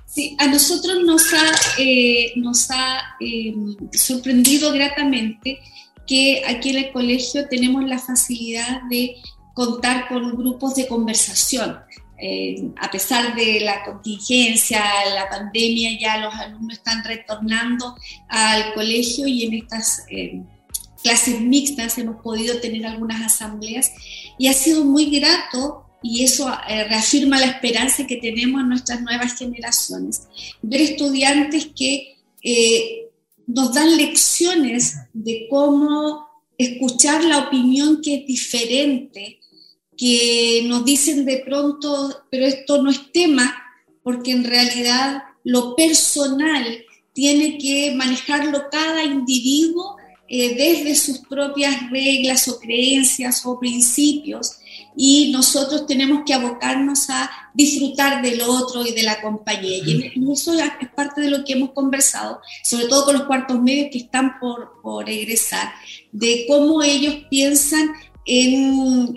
Sí, 0.06 0.34
a 0.38 0.46
nosotros 0.46 1.04
nos 1.04 1.32
ha, 1.34 1.52
eh, 1.78 2.32
nos 2.36 2.70
ha 2.70 3.16
eh, 3.20 3.54
sorprendido 3.92 4.72
gratamente 4.72 5.58
que 6.06 6.42
aquí 6.46 6.70
en 6.70 6.84
el 6.84 6.92
colegio 6.92 7.48
tenemos 7.48 7.84
la 7.84 7.98
facilidad 7.98 8.82
de 8.88 9.16
contar 9.54 10.08
con 10.08 10.36
grupos 10.36 10.74
de 10.76 10.86
conversación 10.86 11.78
eh, 12.18 12.70
a 12.80 12.90
pesar 12.90 13.34
de 13.34 13.60
la 13.60 13.84
contingencia, 13.84 14.82
la 15.14 15.28
pandemia, 15.28 15.98
ya 16.00 16.18
los 16.18 16.34
alumnos 16.34 16.78
están 16.78 17.04
retornando 17.04 17.94
al 18.28 18.72
colegio 18.72 19.26
y 19.26 19.44
en 19.44 19.54
estas 19.54 20.04
eh, 20.10 20.40
clases 21.02 21.40
mixtas 21.40 21.98
hemos 21.98 22.22
podido 22.22 22.58
tener 22.60 22.86
algunas 22.86 23.22
asambleas 23.22 23.92
y 24.38 24.48
ha 24.48 24.54
sido 24.54 24.84
muy 24.84 25.10
grato 25.10 25.84
y 26.02 26.24
eso 26.24 26.50
eh, 26.68 26.84
reafirma 26.84 27.38
la 27.38 27.46
esperanza 27.46 28.06
que 28.06 28.16
tenemos 28.16 28.62
en 28.62 28.68
nuestras 28.70 29.02
nuevas 29.02 29.36
generaciones. 29.36 30.22
Ver 30.62 30.80
estudiantes 30.80 31.68
que 31.76 32.14
nos 33.46 33.74
dan 33.74 33.96
lecciones 33.96 34.96
de 35.12 35.48
cómo 35.50 36.26
escuchar 36.56 37.24
la 37.24 37.38
opinión 37.48 38.00
que 38.02 38.14
es 38.16 38.26
diferente, 38.26 39.35
que 39.96 40.64
nos 40.66 40.84
dicen 40.84 41.24
de 41.24 41.38
pronto, 41.38 42.24
pero 42.30 42.46
esto 42.46 42.82
no 42.82 42.90
es 42.90 43.12
tema, 43.12 43.54
porque 44.02 44.32
en 44.32 44.44
realidad 44.44 45.22
lo 45.44 45.74
personal 45.74 46.84
tiene 47.12 47.56
que 47.58 47.94
manejarlo 47.96 48.64
cada 48.70 49.02
individuo 49.02 49.96
eh, 50.28 50.54
desde 50.54 50.94
sus 50.96 51.18
propias 51.18 51.90
reglas 51.90 52.48
o 52.48 52.58
creencias 52.58 53.46
o 53.46 53.58
principios 53.58 54.58
y 54.96 55.30
nosotros 55.30 55.86
tenemos 55.86 56.22
que 56.26 56.34
abocarnos 56.34 57.10
a 57.10 57.30
disfrutar 57.54 58.22
del 58.22 58.40
otro 58.40 58.84
y 58.84 58.92
de 58.92 59.02
la 59.02 59.20
compañía. 59.20 59.78
Y 59.84 60.32
eso 60.32 60.54
es 60.54 60.88
parte 60.94 61.20
de 61.20 61.30
lo 61.30 61.44
que 61.44 61.52
hemos 61.52 61.72
conversado, 61.72 62.40
sobre 62.64 62.86
todo 62.86 63.04
con 63.04 63.14
los 63.18 63.26
cuartos 63.26 63.60
medios 63.60 63.88
que 63.92 63.98
están 63.98 64.38
por, 64.40 64.80
por 64.82 65.08
egresar, 65.08 65.70
de 66.12 66.46
cómo 66.48 66.82
ellos 66.82 67.14
piensan 67.28 67.92
en 68.26 69.16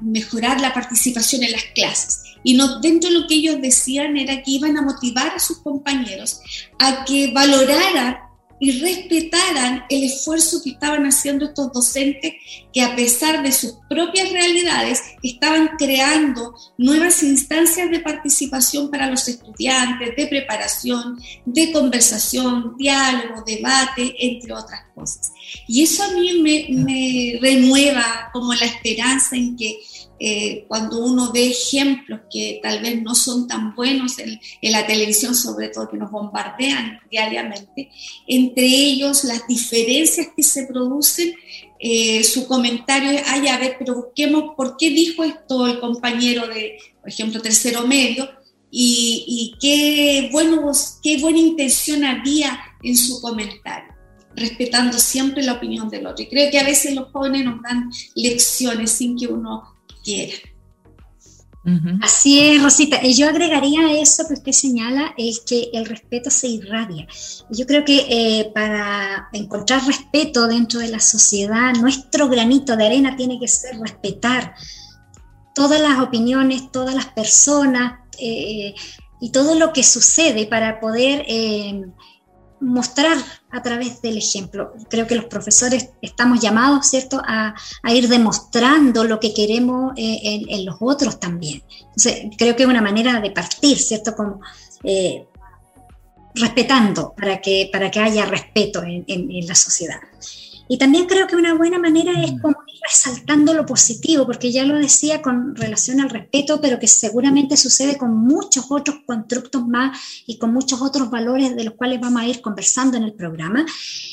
mejorar 0.00 0.60
la 0.60 0.72
participación 0.72 1.42
en 1.42 1.52
las 1.52 1.64
clases. 1.74 2.22
Y 2.44 2.54
no, 2.54 2.80
dentro 2.80 3.10
de 3.10 3.18
lo 3.18 3.26
que 3.26 3.34
ellos 3.34 3.60
decían 3.60 4.16
era 4.16 4.42
que 4.42 4.52
iban 4.52 4.76
a 4.76 4.82
motivar 4.82 5.32
a 5.34 5.38
sus 5.38 5.58
compañeros 5.58 6.40
a 6.78 7.04
que 7.04 7.32
valoraran 7.32 8.27
y 8.60 8.80
respetaran 8.80 9.84
el 9.88 10.04
esfuerzo 10.04 10.62
que 10.62 10.70
estaban 10.70 11.04
haciendo 11.04 11.46
estos 11.46 11.72
docentes 11.72 12.34
que 12.72 12.82
a 12.82 12.94
pesar 12.96 13.42
de 13.42 13.52
sus 13.52 13.74
propias 13.88 14.30
realidades 14.30 15.02
estaban 15.22 15.70
creando 15.78 16.54
nuevas 16.76 17.22
instancias 17.22 17.90
de 17.90 18.00
participación 18.00 18.90
para 18.90 19.08
los 19.08 19.28
estudiantes, 19.28 20.16
de 20.16 20.26
preparación, 20.26 21.18
de 21.44 21.72
conversación, 21.72 22.76
diálogo, 22.76 23.42
debate, 23.46 24.14
entre 24.18 24.52
otras 24.52 24.80
cosas. 24.94 25.32
Y 25.66 25.82
eso 25.82 26.02
a 26.02 26.10
mí 26.10 26.40
me, 26.40 27.38
renueva 27.40 28.30
como 28.32 28.54
la 28.54 28.66
esperanza 28.66 29.36
en 29.36 29.56
que 29.56 29.78
eh, 30.20 30.64
cuando 30.66 30.98
uno 31.04 31.30
ve 31.32 31.50
ejemplos 31.50 32.20
que 32.30 32.58
tal 32.60 32.82
vez 32.82 33.00
no 33.00 33.14
son 33.14 33.46
tan 33.46 33.74
buenos 33.76 34.18
en, 34.18 34.40
la 34.62 34.86
televisión, 34.86 35.34
sobre 35.34 35.68
todo 35.68 35.88
que 35.88 35.96
nos 35.96 36.10
bombardean 36.10 36.98
diariamente, 37.08 37.90
entre 38.48 38.66
ellos 38.66 39.24
las 39.24 39.46
diferencias 39.46 40.28
que 40.36 40.42
se 40.42 40.66
producen, 40.66 41.34
eh, 41.80 42.24
su 42.24 42.46
comentario 42.46 43.10
es, 43.10 43.22
ay, 43.26 43.46
a 43.48 43.58
ver, 43.58 43.76
pero 43.78 43.94
busquemos 43.94 44.54
por 44.56 44.76
qué 44.76 44.90
dijo 44.90 45.22
esto 45.22 45.66
el 45.66 45.78
compañero 45.80 46.46
de, 46.48 46.78
por 47.00 47.08
ejemplo, 47.08 47.40
tercero 47.40 47.86
medio, 47.86 48.28
y, 48.70 49.54
qué, 49.60 50.28
bueno, 50.30 50.70
qué 51.02 51.18
buena 51.18 51.38
intención 51.38 52.04
había 52.04 52.58
en 52.82 52.96
su 52.96 53.20
comentario 53.20 53.94
respetando 54.36 54.98
siempre 54.98 55.42
la 55.42 55.54
opinión 55.54 55.88
del 55.88 56.06
otro. 56.06 56.24
Y 56.24 56.28
creo 56.28 56.50
que 56.50 56.60
a 56.60 56.64
veces 56.64 56.94
los 56.94 57.10
jóvenes 57.10 57.44
nos 57.44 57.60
dan 57.62 57.90
lecciones 58.14 58.92
sin 58.92 59.16
que 59.16 59.26
uno 59.26 59.74
quiera. 60.04 60.34
Así 62.02 62.40
es, 62.40 62.62
Rosita. 62.62 62.98
Y 63.02 63.14
yo 63.14 63.28
agregaría 63.28 63.92
eso 64.00 64.26
que 64.26 64.34
usted 64.34 64.52
señala, 64.52 65.12
es 65.18 65.40
que 65.40 65.70
el 65.74 65.84
respeto 65.84 66.30
se 66.30 66.48
irradia. 66.48 67.06
Yo 67.50 67.66
creo 67.66 67.84
que 67.84 68.06
eh, 68.08 68.50
para 68.54 69.28
encontrar 69.32 69.84
respeto 69.86 70.46
dentro 70.46 70.80
de 70.80 70.88
la 70.88 71.00
sociedad, 71.00 71.74
nuestro 71.74 72.28
granito 72.28 72.76
de 72.76 72.86
arena 72.86 73.16
tiene 73.16 73.38
que 73.38 73.48
ser 73.48 73.78
respetar 73.78 74.54
todas 75.54 75.80
las 75.80 75.98
opiniones, 75.98 76.70
todas 76.72 76.94
las 76.94 77.06
personas 77.06 78.00
eh, 78.18 78.74
y 79.20 79.30
todo 79.30 79.54
lo 79.54 79.72
que 79.72 79.82
sucede 79.82 80.46
para 80.46 80.80
poder 80.80 81.24
eh, 81.28 81.84
mostrar 82.60 83.18
a 83.50 83.62
través 83.62 84.02
del 84.02 84.18
ejemplo. 84.18 84.72
Creo 84.88 85.06
que 85.06 85.14
los 85.14 85.26
profesores 85.26 85.90
estamos 86.02 86.40
llamados, 86.40 86.86
¿cierto?, 86.86 87.20
a, 87.26 87.54
ir 87.88 88.08
demostrando 88.08 89.04
lo 89.04 89.18
que 89.18 89.32
queremos 89.32 89.92
eh, 89.96 90.44
en, 90.48 90.64
los 90.64 90.76
otros 90.80 91.18
también. 91.18 91.62
Entonces, 91.80 92.26
creo 92.36 92.54
que 92.54 92.64
es 92.64 92.68
una 92.68 92.82
manera 92.82 93.20
de 93.20 93.30
partir, 93.30 93.78
¿cierto?, 93.78 94.14
como 94.14 94.40
eh, 94.84 95.26
respetando 96.34 97.14
para 97.16 97.40
que, 97.40 97.68
para 97.72 97.90
que 97.90 98.00
haya 98.00 98.26
respeto 98.26 98.82
en 98.84 99.46
la 99.46 99.54
sociedad. 99.54 99.98
Y 100.68 100.78
también 100.78 101.06
creo 101.06 101.26
que 101.26 101.36
una 101.36 101.54
buena 101.54 101.78
manera 101.78 102.12
es 102.22 102.34
mm. 102.34 102.40
como 102.40 102.56
ir 102.66 102.80
resaltando 102.86 103.54
lo 103.54 103.66
positivo, 103.66 104.26
porque 104.26 104.52
ya 104.52 104.64
lo 104.64 104.76
decía 104.76 105.22
con 105.22 105.56
relación 105.56 106.00
al 106.00 106.10
respeto, 106.10 106.60
pero 106.60 106.78
que 106.78 106.86
seguramente 106.86 107.56
sucede 107.56 107.96
con 107.96 108.16
muchos 108.16 108.66
otros 108.70 108.98
constructos 109.06 109.66
más 109.66 109.98
y 110.26 110.38
con 110.38 110.52
muchos 110.52 110.82
otros 110.82 111.10
valores 111.10 111.56
de 111.56 111.64
los 111.64 111.74
cuales 111.74 112.00
vamos 112.00 112.22
a 112.22 112.26
ir 112.26 112.40
conversando 112.40 112.96
en 112.96 113.04
el 113.04 113.14
programa, 113.14 113.64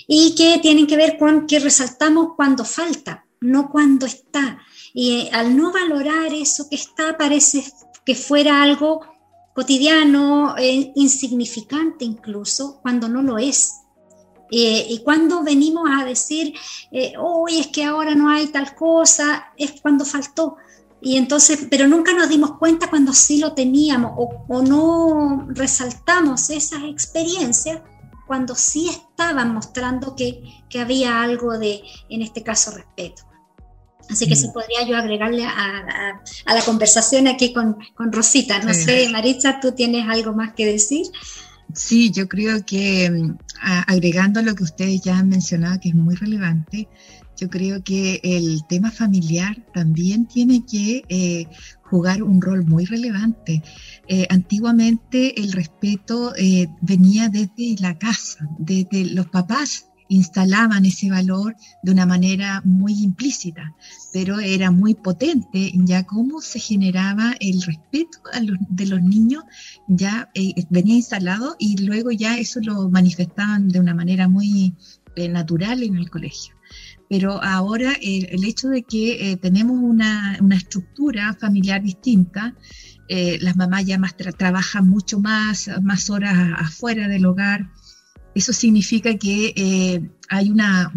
y 0.07 0.35
que 0.35 0.59
tienen 0.59 0.87
que 0.87 0.97
ver 0.97 1.17
con 1.17 1.47
que 1.47 1.59
resaltamos 1.59 2.29
cuando 2.35 2.63
falta, 2.65 3.25
no 3.41 3.69
cuando 3.69 4.05
está. 4.05 4.59
Y 4.93 5.11
eh, 5.11 5.29
al 5.33 5.55
no 5.57 5.71
valorar 5.71 6.33
eso 6.33 6.67
que 6.69 6.75
está, 6.75 7.17
parece 7.17 7.63
que 8.05 8.15
fuera 8.15 8.61
algo 8.63 9.01
cotidiano, 9.53 10.55
eh, 10.57 10.91
insignificante 10.95 12.05
incluso, 12.05 12.79
cuando 12.81 13.07
no 13.07 13.21
lo 13.21 13.37
es. 13.37 13.73
Eh, 14.51 14.85
y 14.89 14.99
cuando 14.99 15.43
venimos 15.43 15.89
a 15.91 16.05
decir, 16.05 16.53
hoy 17.19 17.55
eh, 17.55 17.59
es 17.61 17.67
que 17.67 17.83
ahora 17.83 18.15
no 18.15 18.29
hay 18.29 18.47
tal 18.47 18.75
cosa, 18.75 19.51
es 19.57 19.81
cuando 19.81 20.05
faltó. 20.05 20.57
Y 21.01 21.17
entonces, 21.17 21.67
pero 21.69 21.87
nunca 21.87 22.13
nos 22.13 22.29
dimos 22.29 22.57
cuenta 22.57 22.89
cuando 22.89 23.13
sí 23.13 23.39
lo 23.39 23.53
teníamos 23.53 24.13
o, 24.17 24.61
no 24.63 25.45
resaltamos 25.49 26.49
esas 26.49 26.83
experiencias 26.83 27.81
cuando 28.25 28.55
sí 28.55 28.89
estaban 28.89 29.53
mostrando 29.53 30.15
que, 30.15 30.63
que, 30.67 30.79
había 30.79 31.21
algo 31.21 31.59
de, 31.59 31.83
en 32.09 32.23
este 32.23 32.41
caso, 32.41 32.71
respeto. 32.71 33.21
Así 34.09 34.27
que 34.27 34.33
eso 34.33 34.49
mm. 34.49 34.53
podría 34.53 34.87
yo 34.87 34.97
agregarle 34.97 35.45
a, 35.45 36.21
a, 36.45 36.53
la 36.53 36.61
conversación 36.63 37.27
aquí 37.27 37.53
con, 37.53 37.77
con 37.93 38.11
Rosita. 38.11 38.59
No 38.59 38.73
sé, 38.73 39.09
Maritza, 39.09 39.59
¿tú 39.59 39.73
tienes 39.73 40.07
algo 40.09 40.33
más 40.33 40.53
que 40.53 40.65
decir? 40.65 41.05
Sí, 41.75 42.11
yo 42.11 42.27
creo 42.27 42.65
que 42.65 43.09
mm, 43.09 43.37
agregando 43.87 44.41
lo 44.41 44.55
que 44.55 44.63
ustedes 44.63 45.01
ya 45.01 45.17
han 45.17 45.29
mencionado, 45.29 45.79
que 45.79 45.89
es 45.89 45.95
muy 45.95 46.15
relevante, 46.15 46.87
yo 47.37 47.49
creo 47.49 47.83
que 47.83 48.21
el 48.23 48.61
tema 48.67 48.91
familiar 48.91 49.57
también 49.73 50.25
tiene 50.25 50.65
que 50.65 51.03
eh, 51.09 51.47
jugar 51.83 52.23
un 52.23 52.41
rol 52.41 52.65
muy 52.65 52.85
relevante. 52.85 53.61
Eh, 54.07 54.25
antiguamente 54.29 55.39
el 55.41 55.51
respeto 55.51 56.33
eh, 56.37 56.67
venía 56.81 57.27
desde 57.27 57.75
la 57.79 57.97
casa, 57.97 58.47
desde 58.57 59.05
los 59.05 59.27
papás 59.27 59.89
instalaban 60.07 60.85
ese 60.85 61.09
valor 61.09 61.55
de 61.83 61.91
una 61.91 62.05
manera 62.05 62.61
muy 62.63 62.93
implícita, 63.03 63.75
pero 64.13 64.39
era 64.39 64.71
muy 64.71 64.93
potente 64.93 65.71
ya 65.73 66.03
cómo 66.03 66.41
se 66.41 66.59
generaba 66.59 67.35
el 67.39 67.61
respeto 67.61 68.19
de 68.69 68.85
los 68.85 69.01
niños, 69.01 69.43
ya 69.87 70.29
eh, 70.33 70.53
venía 70.69 70.95
instalado 70.95 71.55
y 71.59 71.77
luego 71.85 72.11
ya 72.11 72.37
eso 72.37 72.59
lo 72.61 72.89
manifestaban 72.89 73.69
de 73.69 73.79
una 73.79 73.93
manera 73.93 74.27
muy 74.27 74.75
eh, 75.15 75.29
natural 75.29 75.83
en 75.83 75.97
el 75.97 76.09
colegio. 76.09 76.55
Pero 77.07 77.41
ahora 77.43 77.93
el 78.01 78.43
hecho 78.45 78.69
de 78.69 78.81
que 78.81 79.31
eh, 79.31 79.37
tenemos 79.37 79.77
una, 79.79 80.39
estructura 80.55 81.35
familiar 81.39 81.83
distinta, 81.83 82.55
las 83.07 83.55
mamás 83.55 83.85
ya 83.85 83.99
más 83.99 84.17
trabajan 84.17 84.87
mucho 84.87 85.19
más, 85.19 85.69
más 85.83 86.09
horas 86.09 86.35
afuera 86.57 87.07
del 87.07 87.27
hogar, 87.27 87.69
eso 88.35 88.51
significa 88.51 89.17
que 89.17 89.53
eh, 89.55 90.09
hay 90.29 90.51
una, 90.51 90.91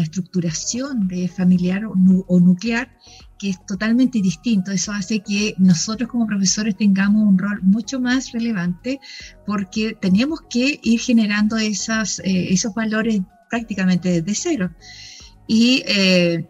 estructuración 0.00 1.08
de 1.08 1.26
familiar 1.26 1.84
o, 1.84 2.40
nuclear 2.40 2.88
que 3.38 3.50
es 3.50 3.66
totalmente 3.66 4.22
distinto. 4.22 4.70
Eso 4.70 4.92
hace 4.92 5.20
que 5.20 5.54
nosotros 5.58 6.08
como 6.08 6.26
profesores 6.28 6.76
tengamos 6.76 7.26
un 7.26 7.36
rol 7.36 7.60
mucho 7.62 8.00
más 8.00 8.30
relevante 8.30 9.00
porque 9.44 9.96
tenemos 10.00 10.42
que 10.48 10.78
ir 10.82 11.00
generando 11.00 11.56
esas, 11.56 12.20
eh, 12.20 12.52
esos 12.52 12.72
valores 12.74 13.20
prácticamente 13.48 14.22
desde 14.22 14.34
cero. 14.34 14.70
Y 15.48 15.82
eh, 15.86 16.48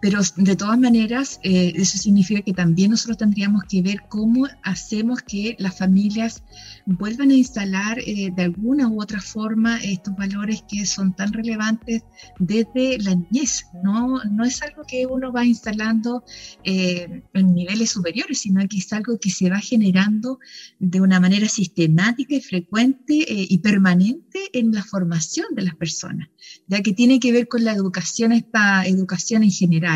pero 0.00 0.20
de 0.36 0.54
todas 0.54 0.78
maneras, 0.78 1.40
eh, 1.42 1.72
eso 1.74 1.98
significa 1.98 2.42
que 2.42 2.52
también 2.52 2.92
nosotros 2.92 3.18
tendríamos 3.18 3.64
que 3.64 3.82
ver 3.82 4.02
cómo 4.08 4.46
hacemos 4.62 5.22
que 5.22 5.56
las 5.58 5.76
familias 5.76 6.44
vuelvan 6.86 7.30
a 7.30 7.34
instalar 7.34 7.98
eh, 7.98 8.30
de 8.34 8.42
alguna 8.42 8.88
u 8.88 9.02
otra 9.02 9.20
forma 9.20 9.78
estos 9.82 10.14
valores 10.14 10.62
que 10.68 10.86
son 10.86 11.14
tan 11.14 11.32
relevantes 11.32 12.04
desde 12.38 12.98
la 12.98 13.16
niñez. 13.16 13.66
No, 13.82 14.22
no 14.24 14.44
es 14.44 14.62
algo 14.62 14.82
que 14.86 15.04
uno 15.06 15.32
va 15.32 15.44
instalando 15.44 16.22
eh, 16.62 17.22
en 17.34 17.54
niveles 17.54 17.90
superiores, 17.90 18.38
sino 18.38 18.66
que 18.68 18.78
es 18.78 18.92
algo 18.92 19.18
que 19.18 19.30
se 19.30 19.50
va 19.50 19.58
generando 19.58 20.38
de 20.78 21.00
una 21.00 21.18
manera 21.18 21.48
sistemática 21.48 22.36
y 22.36 22.40
frecuente 22.40 23.24
y 23.28 23.58
permanente 23.58 24.38
en 24.52 24.72
la 24.72 24.84
formación 24.84 25.46
de 25.56 25.62
las 25.62 25.74
personas, 25.74 26.28
ya 26.68 26.82
que 26.82 26.92
tiene 26.92 27.18
que 27.18 27.32
ver 27.32 27.48
con 27.48 27.64
la 27.64 27.72
educación, 27.72 28.32
esta 28.32 28.86
educación 28.86 29.42
en 29.42 29.50
general 29.50 29.87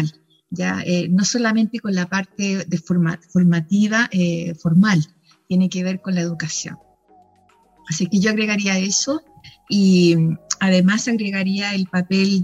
ya 0.53 0.83
eh, 0.85 1.09
no 1.09 1.25
solamente 1.25 1.81
con 1.81 1.95
la 1.95 2.09
parte 2.09 2.65
de 2.67 2.79
formativa 2.79 4.09
eh, 4.13 4.55
formal, 4.55 5.05
tiene 5.49 5.69
que 5.69 5.83
ver 5.83 6.01
con 6.01 6.15
la 6.15 6.21
educación. 6.21 6.77
Así 7.89 8.07
que 8.07 8.21
yo 8.21 8.31
agregaría 8.31 8.79
eso 8.79 9.23
y 9.69 10.15
además 10.61 11.09
agregaría 11.09 11.75
el 11.75 11.87
papel 11.87 12.43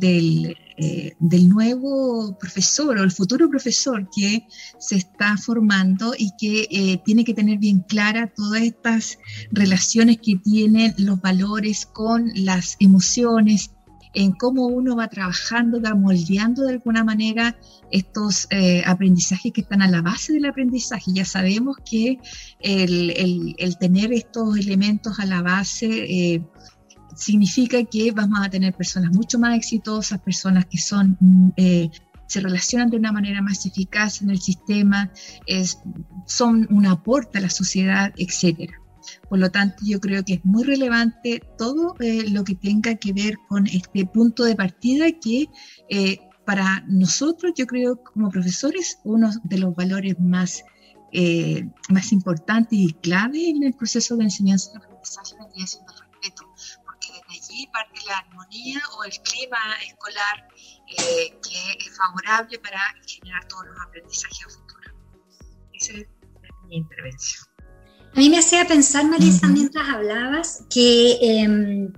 eh, 0.79 1.13
del 1.19 1.49
nuevo 1.49 2.37
profesor 2.39 2.99
o 2.99 3.05
el 3.05 3.13
futuro 3.13 3.49
profesor 3.49 4.09
que 4.15 4.47
se 4.79 4.97
está 4.97 5.37
formando 5.37 6.15
y 6.17 6.33
que 6.39 7.01
tiene 7.05 7.25
que 7.25 7.35
tener 7.35 7.59
bien 7.59 7.81
clara 7.81 8.33
todas 8.35 8.63
estas 8.63 9.19
relaciones 9.53 10.19
que 10.19 10.37
tienen 10.37 10.95
los 10.99 11.21
valores 11.21 11.87
con 11.87 12.31
las 12.35 12.77
emociones, 12.81 13.71
en 14.15 14.33
cómo 14.33 14.67
uno 14.67 14.97
va 14.97 15.09
trabajando, 15.09 15.81
va 15.81 15.95
moldeando 15.95 16.65
de 16.65 16.75
alguna 16.75 17.05
manera 17.05 17.57
estos 17.91 18.47
eh, 18.51 18.83
aprendizajes 18.87 19.53
que 19.53 19.63
están 19.63 19.83
a 19.83 19.91
la 19.91 20.03
base 20.03 20.33
del 20.33 20.47
aprendizaje. 20.47 21.13
Ya 21.13 21.25
sabemos 21.25 21.77
que 21.89 22.19
el, 22.61 23.77
tener 23.79 24.13
estos 24.13 24.59
elementos 24.59 25.19
a 25.19 25.27
la 25.27 25.43
base 25.43 25.87
eh, 25.87 26.43
significa 27.15 27.83
que 27.85 28.13
vamos 28.13 28.41
a 28.43 28.51
tener 28.51 28.75
personas 28.75 29.13
mucho 29.13 29.39
más 29.39 29.57
exitosas, 29.57 30.21
personas 30.21 30.67
que 30.67 30.79
son... 30.79 31.17
Mm, 31.21 31.49
eh, 31.57 31.91
se 32.27 32.41
relacionan 32.41 32.91
de 32.91 32.99
una 32.99 33.11
manera 33.11 33.41
más 33.41 33.65
eficaz 33.65 34.21
en 34.21 34.29
el 34.29 34.39
sistema, 34.39 35.11
son 36.27 36.69
un 36.69 36.85
aporte 36.85 37.39
a 37.39 37.41
la 37.41 37.49
sociedad, 37.49 38.13
etcétera. 38.19 38.75
Por 39.29 39.39
lo 39.39 39.51
tanto, 39.51 39.77
yo 39.85 40.01
creo 40.01 40.25
que 40.25 40.35
es 40.35 40.45
muy 40.45 40.65
relevante 40.65 41.43
todo 41.57 41.95
eh, 42.01 42.29
lo 42.31 42.45
que 42.45 42.55
tenga 42.55 42.95
que 42.97 43.13
ver 43.13 43.37
con 43.49 43.67
este 43.67 44.07
punto 44.07 44.45
de 44.45 44.57
partida 44.57 45.07
que 45.13 45.47
eh, 45.89 46.19
para 46.45 46.83
nosotros, 46.89 47.53
yo 47.57 47.67
creo 47.67 48.03
como 48.03 48.31
profesores, 48.31 48.99
uno 49.05 49.31
de 49.45 49.59
los 49.59 49.75
valores 49.75 50.19
más, 50.19 50.65
eh, 51.13 51.69
más 51.91 52.13
importantes 52.13 52.79
y 52.79 52.95
clave 52.95 53.51
en 53.51 53.63
el 53.63 53.75
proceso 53.75 54.17
de 54.17 54.25
enseñanza 54.25 54.71
y 54.73 54.77
aprendizaje 54.79 55.35
es 55.57 55.75
el 55.75 56.11
respeto, 56.11 56.47
porque 56.85 57.09
desde 57.29 57.53
allí 57.55 57.67
parte 57.67 58.01
la 58.07 58.19
armonía 58.19 58.81
o 58.97 59.05
el 59.05 59.13
clima 59.21 59.59
escolar 59.87 60.49
que 60.87 61.87
es 61.87 61.97
favorable 61.97 62.59
para 62.61 62.81
generar 63.07 63.47
todos 63.47 63.67
los 63.67 63.81
aprendizajes 63.87 64.47
a 64.47 64.51
futuro. 64.51 64.97
Esa 65.75 65.93
es 65.93 66.07
mi 66.67 66.77
intervención. 66.77 67.48
A 68.15 68.21
mí 68.21 68.31
me 68.31 68.39
hacía 68.39 68.67
pensar, 68.67 69.05
Marisa, 69.05 69.47
mientras 69.49 69.89
hablabas, 69.89 70.65
que 70.71 71.19
em, 71.21 71.93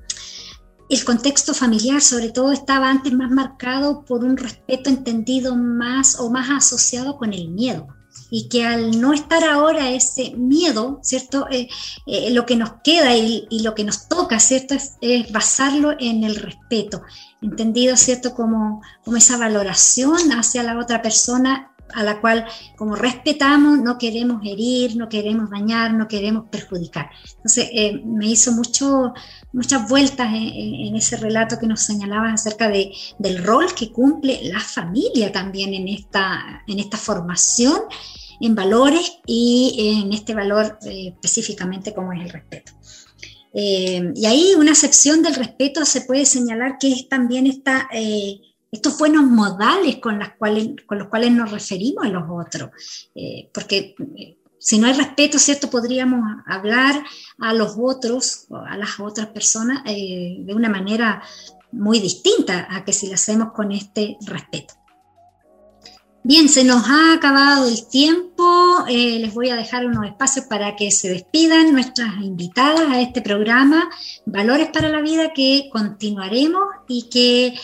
el 0.91 1.05
contexto 1.05 1.55
familiar, 1.55 2.03
sobre 2.03 2.31
todo, 2.31 2.51
estaba 2.51 2.91
antes 2.91 3.13
más 3.13 3.31
marcado 3.31 4.05
por 4.05 4.25
un 4.25 4.37
respeto 4.37 4.91
entendido 4.91 5.55
más 5.55 6.19
o 6.19 6.31
más 6.31 6.51
asociado 6.51 7.17
con 7.17 7.33
el 7.33 7.49
miedo. 7.49 7.87
Y 8.29 8.49
que 8.49 8.65
al 8.65 9.01
no 9.01 9.13
estar 9.13 9.45
ahora 9.45 9.91
ese 9.91 10.35
miedo, 10.37 10.99
¿cierto? 11.03 11.47
Eh, 11.49 11.69
eh, 12.07 12.31
lo 12.33 12.45
que 12.45 12.57
nos 12.57 12.73
queda 12.83 13.17
y, 13.17 13.47
lo 13.63 13.75
que 13.77 13.85
nos 13.85 14.09
toca, 14.09 14.41
¿cierto? 14.41 14.75
Es, 14.75 15.33
basarlo 15.33 15.95
en 15.99 16.25
el 16.25 16.35
respeto, 16.37 17.03
entendido, 17.41 17.97
¿cierto? 17.97 18.35
Como, 18.35 18.83
como 19.05 19.17
esa 19.17 19.37
valoración 19.37 20.33
hacia 20.33 20.65
la 20.65 20.77
otra 20.77 21.03
persona 21.03 21.70
a 21.95 22.03
la 22.03 22.21
cual 22.21 22.47
como 22.77 22.97
respetamos 22.97 23.79
no 23.79 23.99
queremos 23.99 24.43
herir, 24.45 24.97
no 24.97 25.09
queremos 25.09 25.51
dañar, 25.51 25.93
no 25.95 26.09
queremos 26.09 26.45
perjudicar. 26.51 27.11
Entonces 27.37 27.69
eh, 27.73 28.03
me 28.05 28.27
hizo 28.27 28.53
mucho, 28.53 29.13
muchas 29.53 29.89
vueltas 29.89 30.29
en, 30.33 30.95
ese 30.97 31.17
relato 31.17 31.59
que 31.59 31.67
nos 31.67 31.81
señalaba 31.81 32.33
acerca 32.33 32.69
de, 32.69 32.93
del 33.19 33.43
rol 33.43 33.75
que 33.75 33.91
cumple 33.91 34.41
la 34.45 34.61
familia 34.61 35.33
también 35.33 35.75
en 35.75 35.89
esta, 35.89 36.63
en 36.67 36.79
esta 36.79 36.97
formación 36.97 37.81
en 38.41 38.55
valores 38.55 39.19
y 39.27 40.03
en 40.03 40.13
este 40.13 40.35
valor 40.35 40.79
eh, 40.87 41.09
específicamente 41.09 41.93
como 41.95 42.13
es 42.13 42.23
el 42.23 42.31
respeto. 42.31 42.73
Eh, 43.53 44.13
y 44.15 44.27
ahí 44.27 44.55
una 44.57 44.71
excepción 44.71 45.23
del 45.23 45.35
respeto 45.35 45.85
se 45.85 46.03
puede 46.03 46.25
señalar 46.25 46.79
que 46.79 46.93
es 46.93 47.09
también 47.09 47.47
esta 47.47 47.89
estos 48.71 48.97
buenos 48.99 49.25
modales 49.25 49.97
con, 49.97 50.19
los 50.19 50.29
cuales 51.09 51.33
nos 51.33 51.51
referimos 51.51 52.05
a 52.05 52.09
los 52.09 52.25
otros. 52.29 52.71
Eh, 53.15 53.51
porque 53.53 53.95
eh, 54.17 54.39
si 54.59 54.79
no 54.79 54.87
hay 54.87 54.93
respeto, 54.93 55.39
¿cierto? 55.39 55.71
Podríamos 55.71 56.21
hablar 56.47 57.03
a 57.39 57.53
los 57.53 57.75
otros, 57.79 58.47
a 58.51 58.77
las 58.77 59.01
otras 59.01 59.29
personas, 59.29 59.83
eh, 59.87 60.37
de 60.41 60.55
una 60.55 60.69
manera 60.69 61.23
muy 61.73 61.99
distinta 61.99 62.67
a 62.71 62.85
que 62.85 62.93
si 62.93 63.09
lo 63.09 63.15
hacemos 63.15 63.53
con 63.53 63.73
este 63.73 64.17
respeto. 64.27 64.75
Bien, 66.23 66.51
se 66.51 66.65
nos 66.65 66.87
ha 66.87 67.15
acabado 67.15 67.67
el 67.67 67.89
tiempo. 67.89 68.85
les 68.89 69.33
voy 69.33 69.49
a 69.49 69.57
dejar 69.57 69.87
unos 69.87 70.05
espacios 70.05 70.45
para 70.45 70.77
que 70.77 70.91
se 70.91 71.09
despidan 71.09 71.73
nuestras 71.73 72.17
invitadas 72.21 72.91
a 72.91 73.01
este 73.01 73.23
programa, 73.23 73.89
Valores 74.27 74.69
para 74.69 74.91
la 74.91 75.01
Vida, 75.01 75.33
que 75.33 75.71
continuaremos 75.73 76.63
y 76.89 77.09
que 77.09 77.55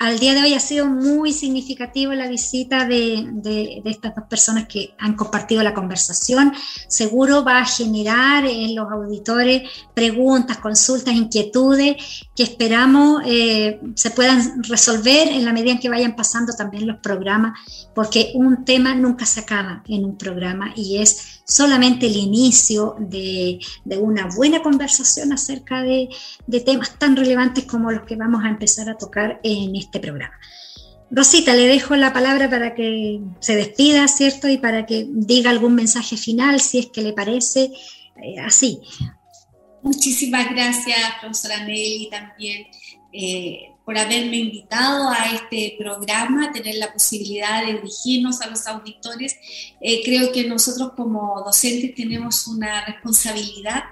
al 0.00 0.18
día 0.18 0.32
de 0.32 0.40
hoy 0.40 0.54
ha 0.54 0.60
sido 0.60 0.86
muy 0.86 1.30
significativo 1.30 2.14
la 2.14 2.26
visita 2.26 2.86
de, 2.86 3.82
estas 3.84 4.14
dos 4.16 4.24
personas 4.30 4.66
que 4.66 4.94
han 4.98 5.14
compartido 5.14 5.62
la 5.62 5.74
conversación. 5.74 6.54
Seguro 6.88 7.44
va 7.44 7.58
a 7.58 7.66
generar 7.66 8.46
en 8.46 8.74
los 8.74 8.90
auditores 8.90 9.68
preguntas, 9.92 10.56
consultas, 10.56 11.14
inquietudes 11.14 12.24
que 12.34 12.44
esperamos 12.44 13.22
eh, 13.26 13.78
se 13.94 14.10
puedan 14.10 14.62
resolver 14.62 15.28
en 15.28 15.44
la 15.44 15.52
medida 15.52 15.72
en 15.72 15.80
que 15.80 15.90
vayan 15.90 16.16
pasando 16.16 16.54
también 16.54 16.86
los 16.86 16.96
programas, 17.00 17.58
porque 17.94 18.32
un 18.34 18.64
tema 18.64 18.94
nunca 18.94 19.26
se 19.26 19.40
acaba 19.40 19.82
en 19.86 20.06
un 20.06 20.16
programa 20.16 20.72
y 20.74 20.96
es 20.96 21.42
solamente 21.50 22.06
el 22.06 22.16
inicio 22.16 22.94
de, 22.98 23.58
una 23.98 24.28
buena 24.28 24.62
conversación 24.62 25.32
acerca 25.32 25.82
de, 25.82 26.08
temas 26.64 26.98
tan 26.98 27.16
relevantes 27.16 27.64
como 27.64 27.90
los 27.90 28.02
que 28.04 28.16
vamos 28.16 28.44
a 28.44 28.48
empezar 28.48 28.88
a 28.88 28.96
tocar 28.96 29.40
en 29.42 29.74
este 29.74 29.89
programa. 29.98 30.38
Rosita, 31.10 31.54
le 31.54 31.66
dejo 31.66 31.96
la 31.96 32.12
palabra 32.12 32.48
para 32.48 32.74
que 32.74 33.20
se 33.40 33.56
despida, 33.56 34.06
¿cierto? 34.06 34.48
Y 34.48 34.58
para 34.58 34.86
que 34.86 35.06
diga 35.08 35.50
algún 35.50 35.74
mensaje 35.74 36.16
final, 36.16 36.60
si 36.60 36.78
es 36.78 36.86
que 36.86 37.02
le 37.02 37.12
parece 37.12 37.72
eh, 38.22 38.38
así. 38.38 38.78
Muchísimas 39.82 40.50
gracias, 40.50 40.98
profesora 41.20 41.64
Nelly, 41.64 42.08
también 42.10 42.66
eh, 43.12 43.72
por 43.84 43.98
haberme 43.98 44.36
invitado 44.36 45.10
a 45.10 45.34
este 45.34 45.74
programa, 45.76 46.52
tener 46.52 46.76
la 46.76 46.92
posibilidad 46.92 47.64
de 47.64 47.74
dirigirnos 47.74 48.40
a 48.40 48.46
los 48.46 48.64
auditores. 48.68 49.36
Eh, 49.80 50.02
creo 50.04 50.30
que 50.30 50.46
nosotros 50.46 50.92
como 50.94 51.42
docentes 51.44 51.94
tenemos 51.96 52.46
una 52.46 52.84
responsabilidad 52.84 53.82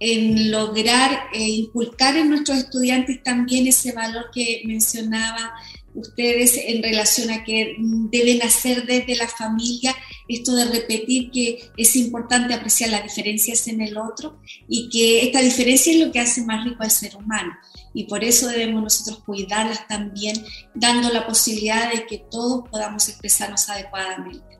en 0.00 0.50
lograr 0.50 1.28
eh, 1.32 1.46
inculcar 1.46 2.16
en 2.16 2.30
nuestros 2.30 2.58
estudiantes 2.58 3.22
también 3.22 3.66
ese 3.66 3.92
valor 3.92 4.30
que 4.32 4.62
mencionaba 4.64 5.52
ustedes 5.94 6.56
en 6.56 6.82
relación 6.82 7.30
a 7.30 7.44
que 7.44 7.76
deben 7.78 8.42
hacer 8.42 8.86
desde 8.86 9.16
la 9.16 9.28
familia 9.28 9.94
esto 10.28 10.54
de 10.54 10.66
repetir 10.66 11.30
que 11.30 11.70
es 11.76 11.96
importante 11.96 12.54
apreciar 12.54 12.90
las 12.90 13.02
diferencias 13.02 13.66
en 13.68 13.80
el 13.80 13.98
otro 13.98 14.40
y 14.68 14.88
que 14.88 15.26
esta 15.26 15.40
diferencia 15.40 15.92
es 15.92 15.98
lo 15.98 16.12
que 16.12 16.20
hace 16.20 16.42
más 16.42 16.64
rico 16.64 16.82
al 16.82 16.90
ser 16.90 17.16
humano 17.16 17.52
y 17.92 18.04
por 18.04 18.22
eso 18.24 18.48
debemos 18.48 18.82
nosotros 18.82 19.22
cuidarlas 19.24 19.86
también, 19.88 20.36
dando 20.74 21.10
la 21.10 21.26
posibilidad 21.26 21.92
de 21.92 22.06
que 22.06 22.18
todos 22.30 22.68
podamos 22.68 23.08
expresarnos 23.08 23.68
adecuadamente. 23.68 24.59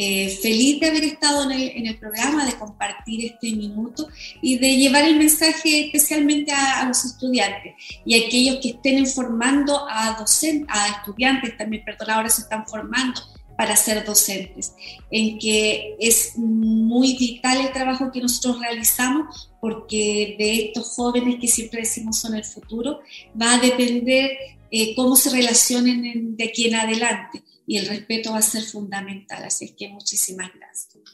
Eh, 0.00 0.28
feliz 0.40 0.78
de 0.78 0.86
haber 0.86 1.02
estado 1.02 1.42
en 1.42 1.50
el, 1.50 1.68
en 1.70 1.86
el, 1.88 1.98
programa, 1.98 2.46
de 2.46 2.52
compartir 2.52 3.24
este 3.24 3.50
minuto 3.50 4.06
y 4.40 4.56
de 4.56 4.76
llevar 4.76 5.02
el 5.04 5.16
mensaje 5.16 5.86
especialmente 5.86 6.52
a, 6.52 6.84
los 6.86 7.04
estudiantes 7.04 7.74
y 8.06 8.14
a 8.14 8.24
aquellos 8.24 8.58
que 8.62 8.68
estén 8.68 9.04
formando 9.08 9.88
a 9.90 10.16
docentes, 10.16 10.68
a 10.70 10.86
estudiantes 10.86 11.56
también, 11.56 11.84
perdón, 11.84 12.10
ahora 12.10 12.28
se 12.28 12.42
están 12.42 12.64
formando 12.68 13.20
para 13.56 13.74
ser 13.74 14.04
docentes, 14.04 14.72
en 15.10 15.36
que 15.36 15.96
es 15.98 16.34
muy 16.36 17.16
vital 17.16 17.60
el 17.60 17.72
trabajo 17.72 18.12
que 18.12 18.20
nosotros 18.20 18.60
realizamos 18.60 19.50
porque 19.60 20.36
de 20.38 20.66
estos 20.66 20.94
jóvenes 20.94 21.40
que 21.40 21.48
siempre 21.48 21.80
decimos 21.80 22.20
son 22.20 22.36
el 22.36 22.44
futuro, 22.44 23.00
va 23.34 23.54
a 23.54 23.58
depender 23.58 24.30
eh, 24.70 24.94
cómo 24.94 25.16
se 25.16 25.30
relacionen 25.30 26.36
de 26.36 26.44
aquí 26.44 26.68
en 26.68 26.76
adelante 26.76 27.42
y 27.68 27.76
el 27.76 27.86
respeto 27.86 28.32
va 28.32 28.38
a 28.38 28.42
ser 28.42 28.62
fundamental. 28.62 29.44
Así 29.44 29.66
es 29.66 29.72
que 29.78 29.90
muchísimas 29.90 30.50
gracias. 30.54 31.04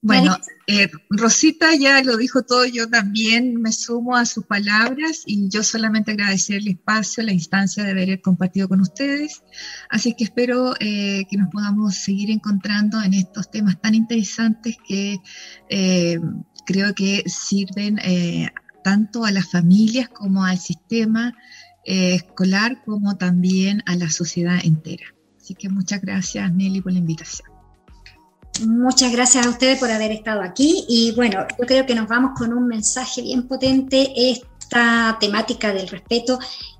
Bueno, 0.00 0.36
eh, 0.68 0.88
Rosita 1.10 1.74
ya 1.74 2.00
lo 2.04 2.16
dijo 2.16 2.42
todo, 2.42 2.64
yo 2.64 2.88
también 2.88 3.60
me 3.60 3.72
sumo 3.72 4.14
a 4.14 4.24
sus 4.24 4.46
palabras 4.46 5.24
y 5.26 5.48
yo 5.48 5.64
solamente 5.64 6.12
agradecer 6.12 6.58
el 6.58 6.68
espacio, 6.68 7.24
la 7.24 7.32
instancia 7.32 7.82
de 7.82 7.90
haber 7.90 8.20
compartido 8.20 8.68
con 8.68 8.80
ustedes. 8.80 9.42
Así 9.90 10.14
que 10.14 10.22
espero 10.22 10.74
eh, 10.78 11.24
que 11.28 11.36
nos 11.36 11.48
podamos 11.48 11.96
seguir 11.96 12.30
encontrando 12.30 13.02
en 13.02 13.14
estos 13.14 13.50
temas 13.50 13.80
tan 13.80 13.96
interesantes 13.96 14.76
que 14.86 15.18
eh, 15.70 16.20
creo 16.66 16.94
que 16.94 17.24
sirven 17.26 17.98
tanto 18.84 19.24
a 19.24 19.32
las 19.32 19.50
familias 19.50 20.08
como 20.08 20.44
al 20.44 20.58
sistema 20.58 21.34
escolar 21.86 22.82
como 22.84 23.16
también 23.16 23.82
a 23.86 23.96
la 23.96 24.10
sociedad 24.10 24.58
entera. 24.62 25.14
Así 25.40 25.54
que 25.54 25.68
muchas 25.68 26.00
gracias 26.02 26.52
Nelly 26.52 26.80
por 26.80 26.92
la 26.92 26.98
invitación. 26.98 27.48
Muchas 28.64 29.12
gracias 29.12 29.46
a 29.46 29.50
ustedes 29.50 29.78
por 29.78 29.90
haber 29.90 30.12
estado 30.12 30.42
aquí 30.42 30.84
y 30.88 31.12
bueno, 31.12 31.46
yo 31.58 31.66
creo 31.66 31.84
que 31.84 31.94
nos 31.94 32.08
vamos 32.08 32.32
con 32.38 32.52
un 32.52 32.66
mensaje 32.66 33.22
bien 33.22 33.46
potente. 33.46 34.12
Esta 34.16 35.18
temática 35.20 35.72
del 35.72 35.88
respeto 35.88 36.38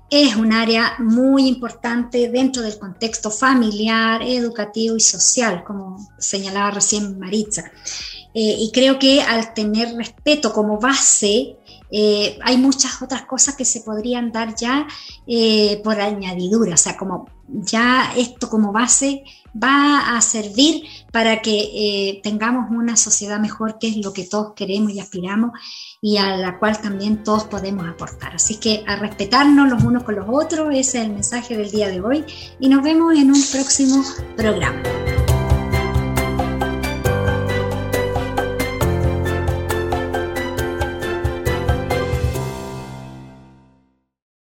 es 0.09 0.35
un 0.35 0.53
área 0.53 0.95
muy 0.99 1.47
importante 1.47 2.29
dentro 2.29 2.61
del 2.61 2.79
contexto 2.79 3.29
familiar, 3.29 4.21
educativo 4.23 4.95
y 4.95 5.01
social, 5.01 5.63
como 5.63 5.97
señalaba 6.17 6.71
recién 6.71 7.19
Maritza. 7.19 7.71
Eh, 8.33 8.55
y 8.59 8.71
creo 8.71 8.97
que 8.97 9.21
al 9.21 9.53
tener 9.53 9.95
respeto 9.95 10.53
como 10.53 10.79
base, 10.79 11.57
eh, 11.89 12.37
hay 12.43 12.57
muchas 12.57 13.01
otras 13.01 13.23
cosas 13.23 13.55
que 13.55 13.65
se 13.65 13.81
podrían 13.81 14.31
dar 14.31 14.55
ya 14.55 14.87
eh, 15.25 15.81
por 15.83 15.99
añadidura, 15.99 16.73
o 16.73 16.77
sea, 16.77 16.97
como 16.97 17.29
ya 17.47 18.13
esto 18.17 18.49
como 18.49 18.71
base 18.71 19.23
va 19.55 20.17
a 20.17 20.21
servir 20.21 20.83
para 21.11 21.41
que 21.41 21.59
eh, 21.59 22.19
tengamos 22.21 22.69
una 22.69 22.97
sociedad 22.97 23.39
mejor, 23.39 23.79
que 23.79 23.87
es 23.87 23.97
lo 23.97 24.13
que 24.13 24.25
todos 24.25 24.53
queremos 24.53 24.91
y 24.91 24.99
aspiramos 24.99 25.51
y 26.01 26.17
a 26.17 26.37
la 26.37 26.59
cual 26.59 26.79
también 26.79 27.23
todos 27.23 27.45
podemos 27.45 27.87
aportar. 27.87 28.35
Así 28.35 28.57
que 28.57 28.83
a 28.85 28.97
respetarnos 28.97 29.69
los 29.69 29.83
unos 29.83 30.03
con 30.03 30.15
los 30.15 30.25
otros, 30.29 30.69
ese 30.71 30.99
es 30.99 31.05
el 31.05 31.13
mensaje 31.13 31.57
del 31.57 31.71
día 31.71 31.87
de 31.87 32.01
hoy 32.01 32.25
y 32.59 32.69
nos 32.69 32.83
vemos 32.83 33.15
en 33.15 33.31
un 33.31 33.41
próximo 33.51 34.03
programa. 34.35 34.81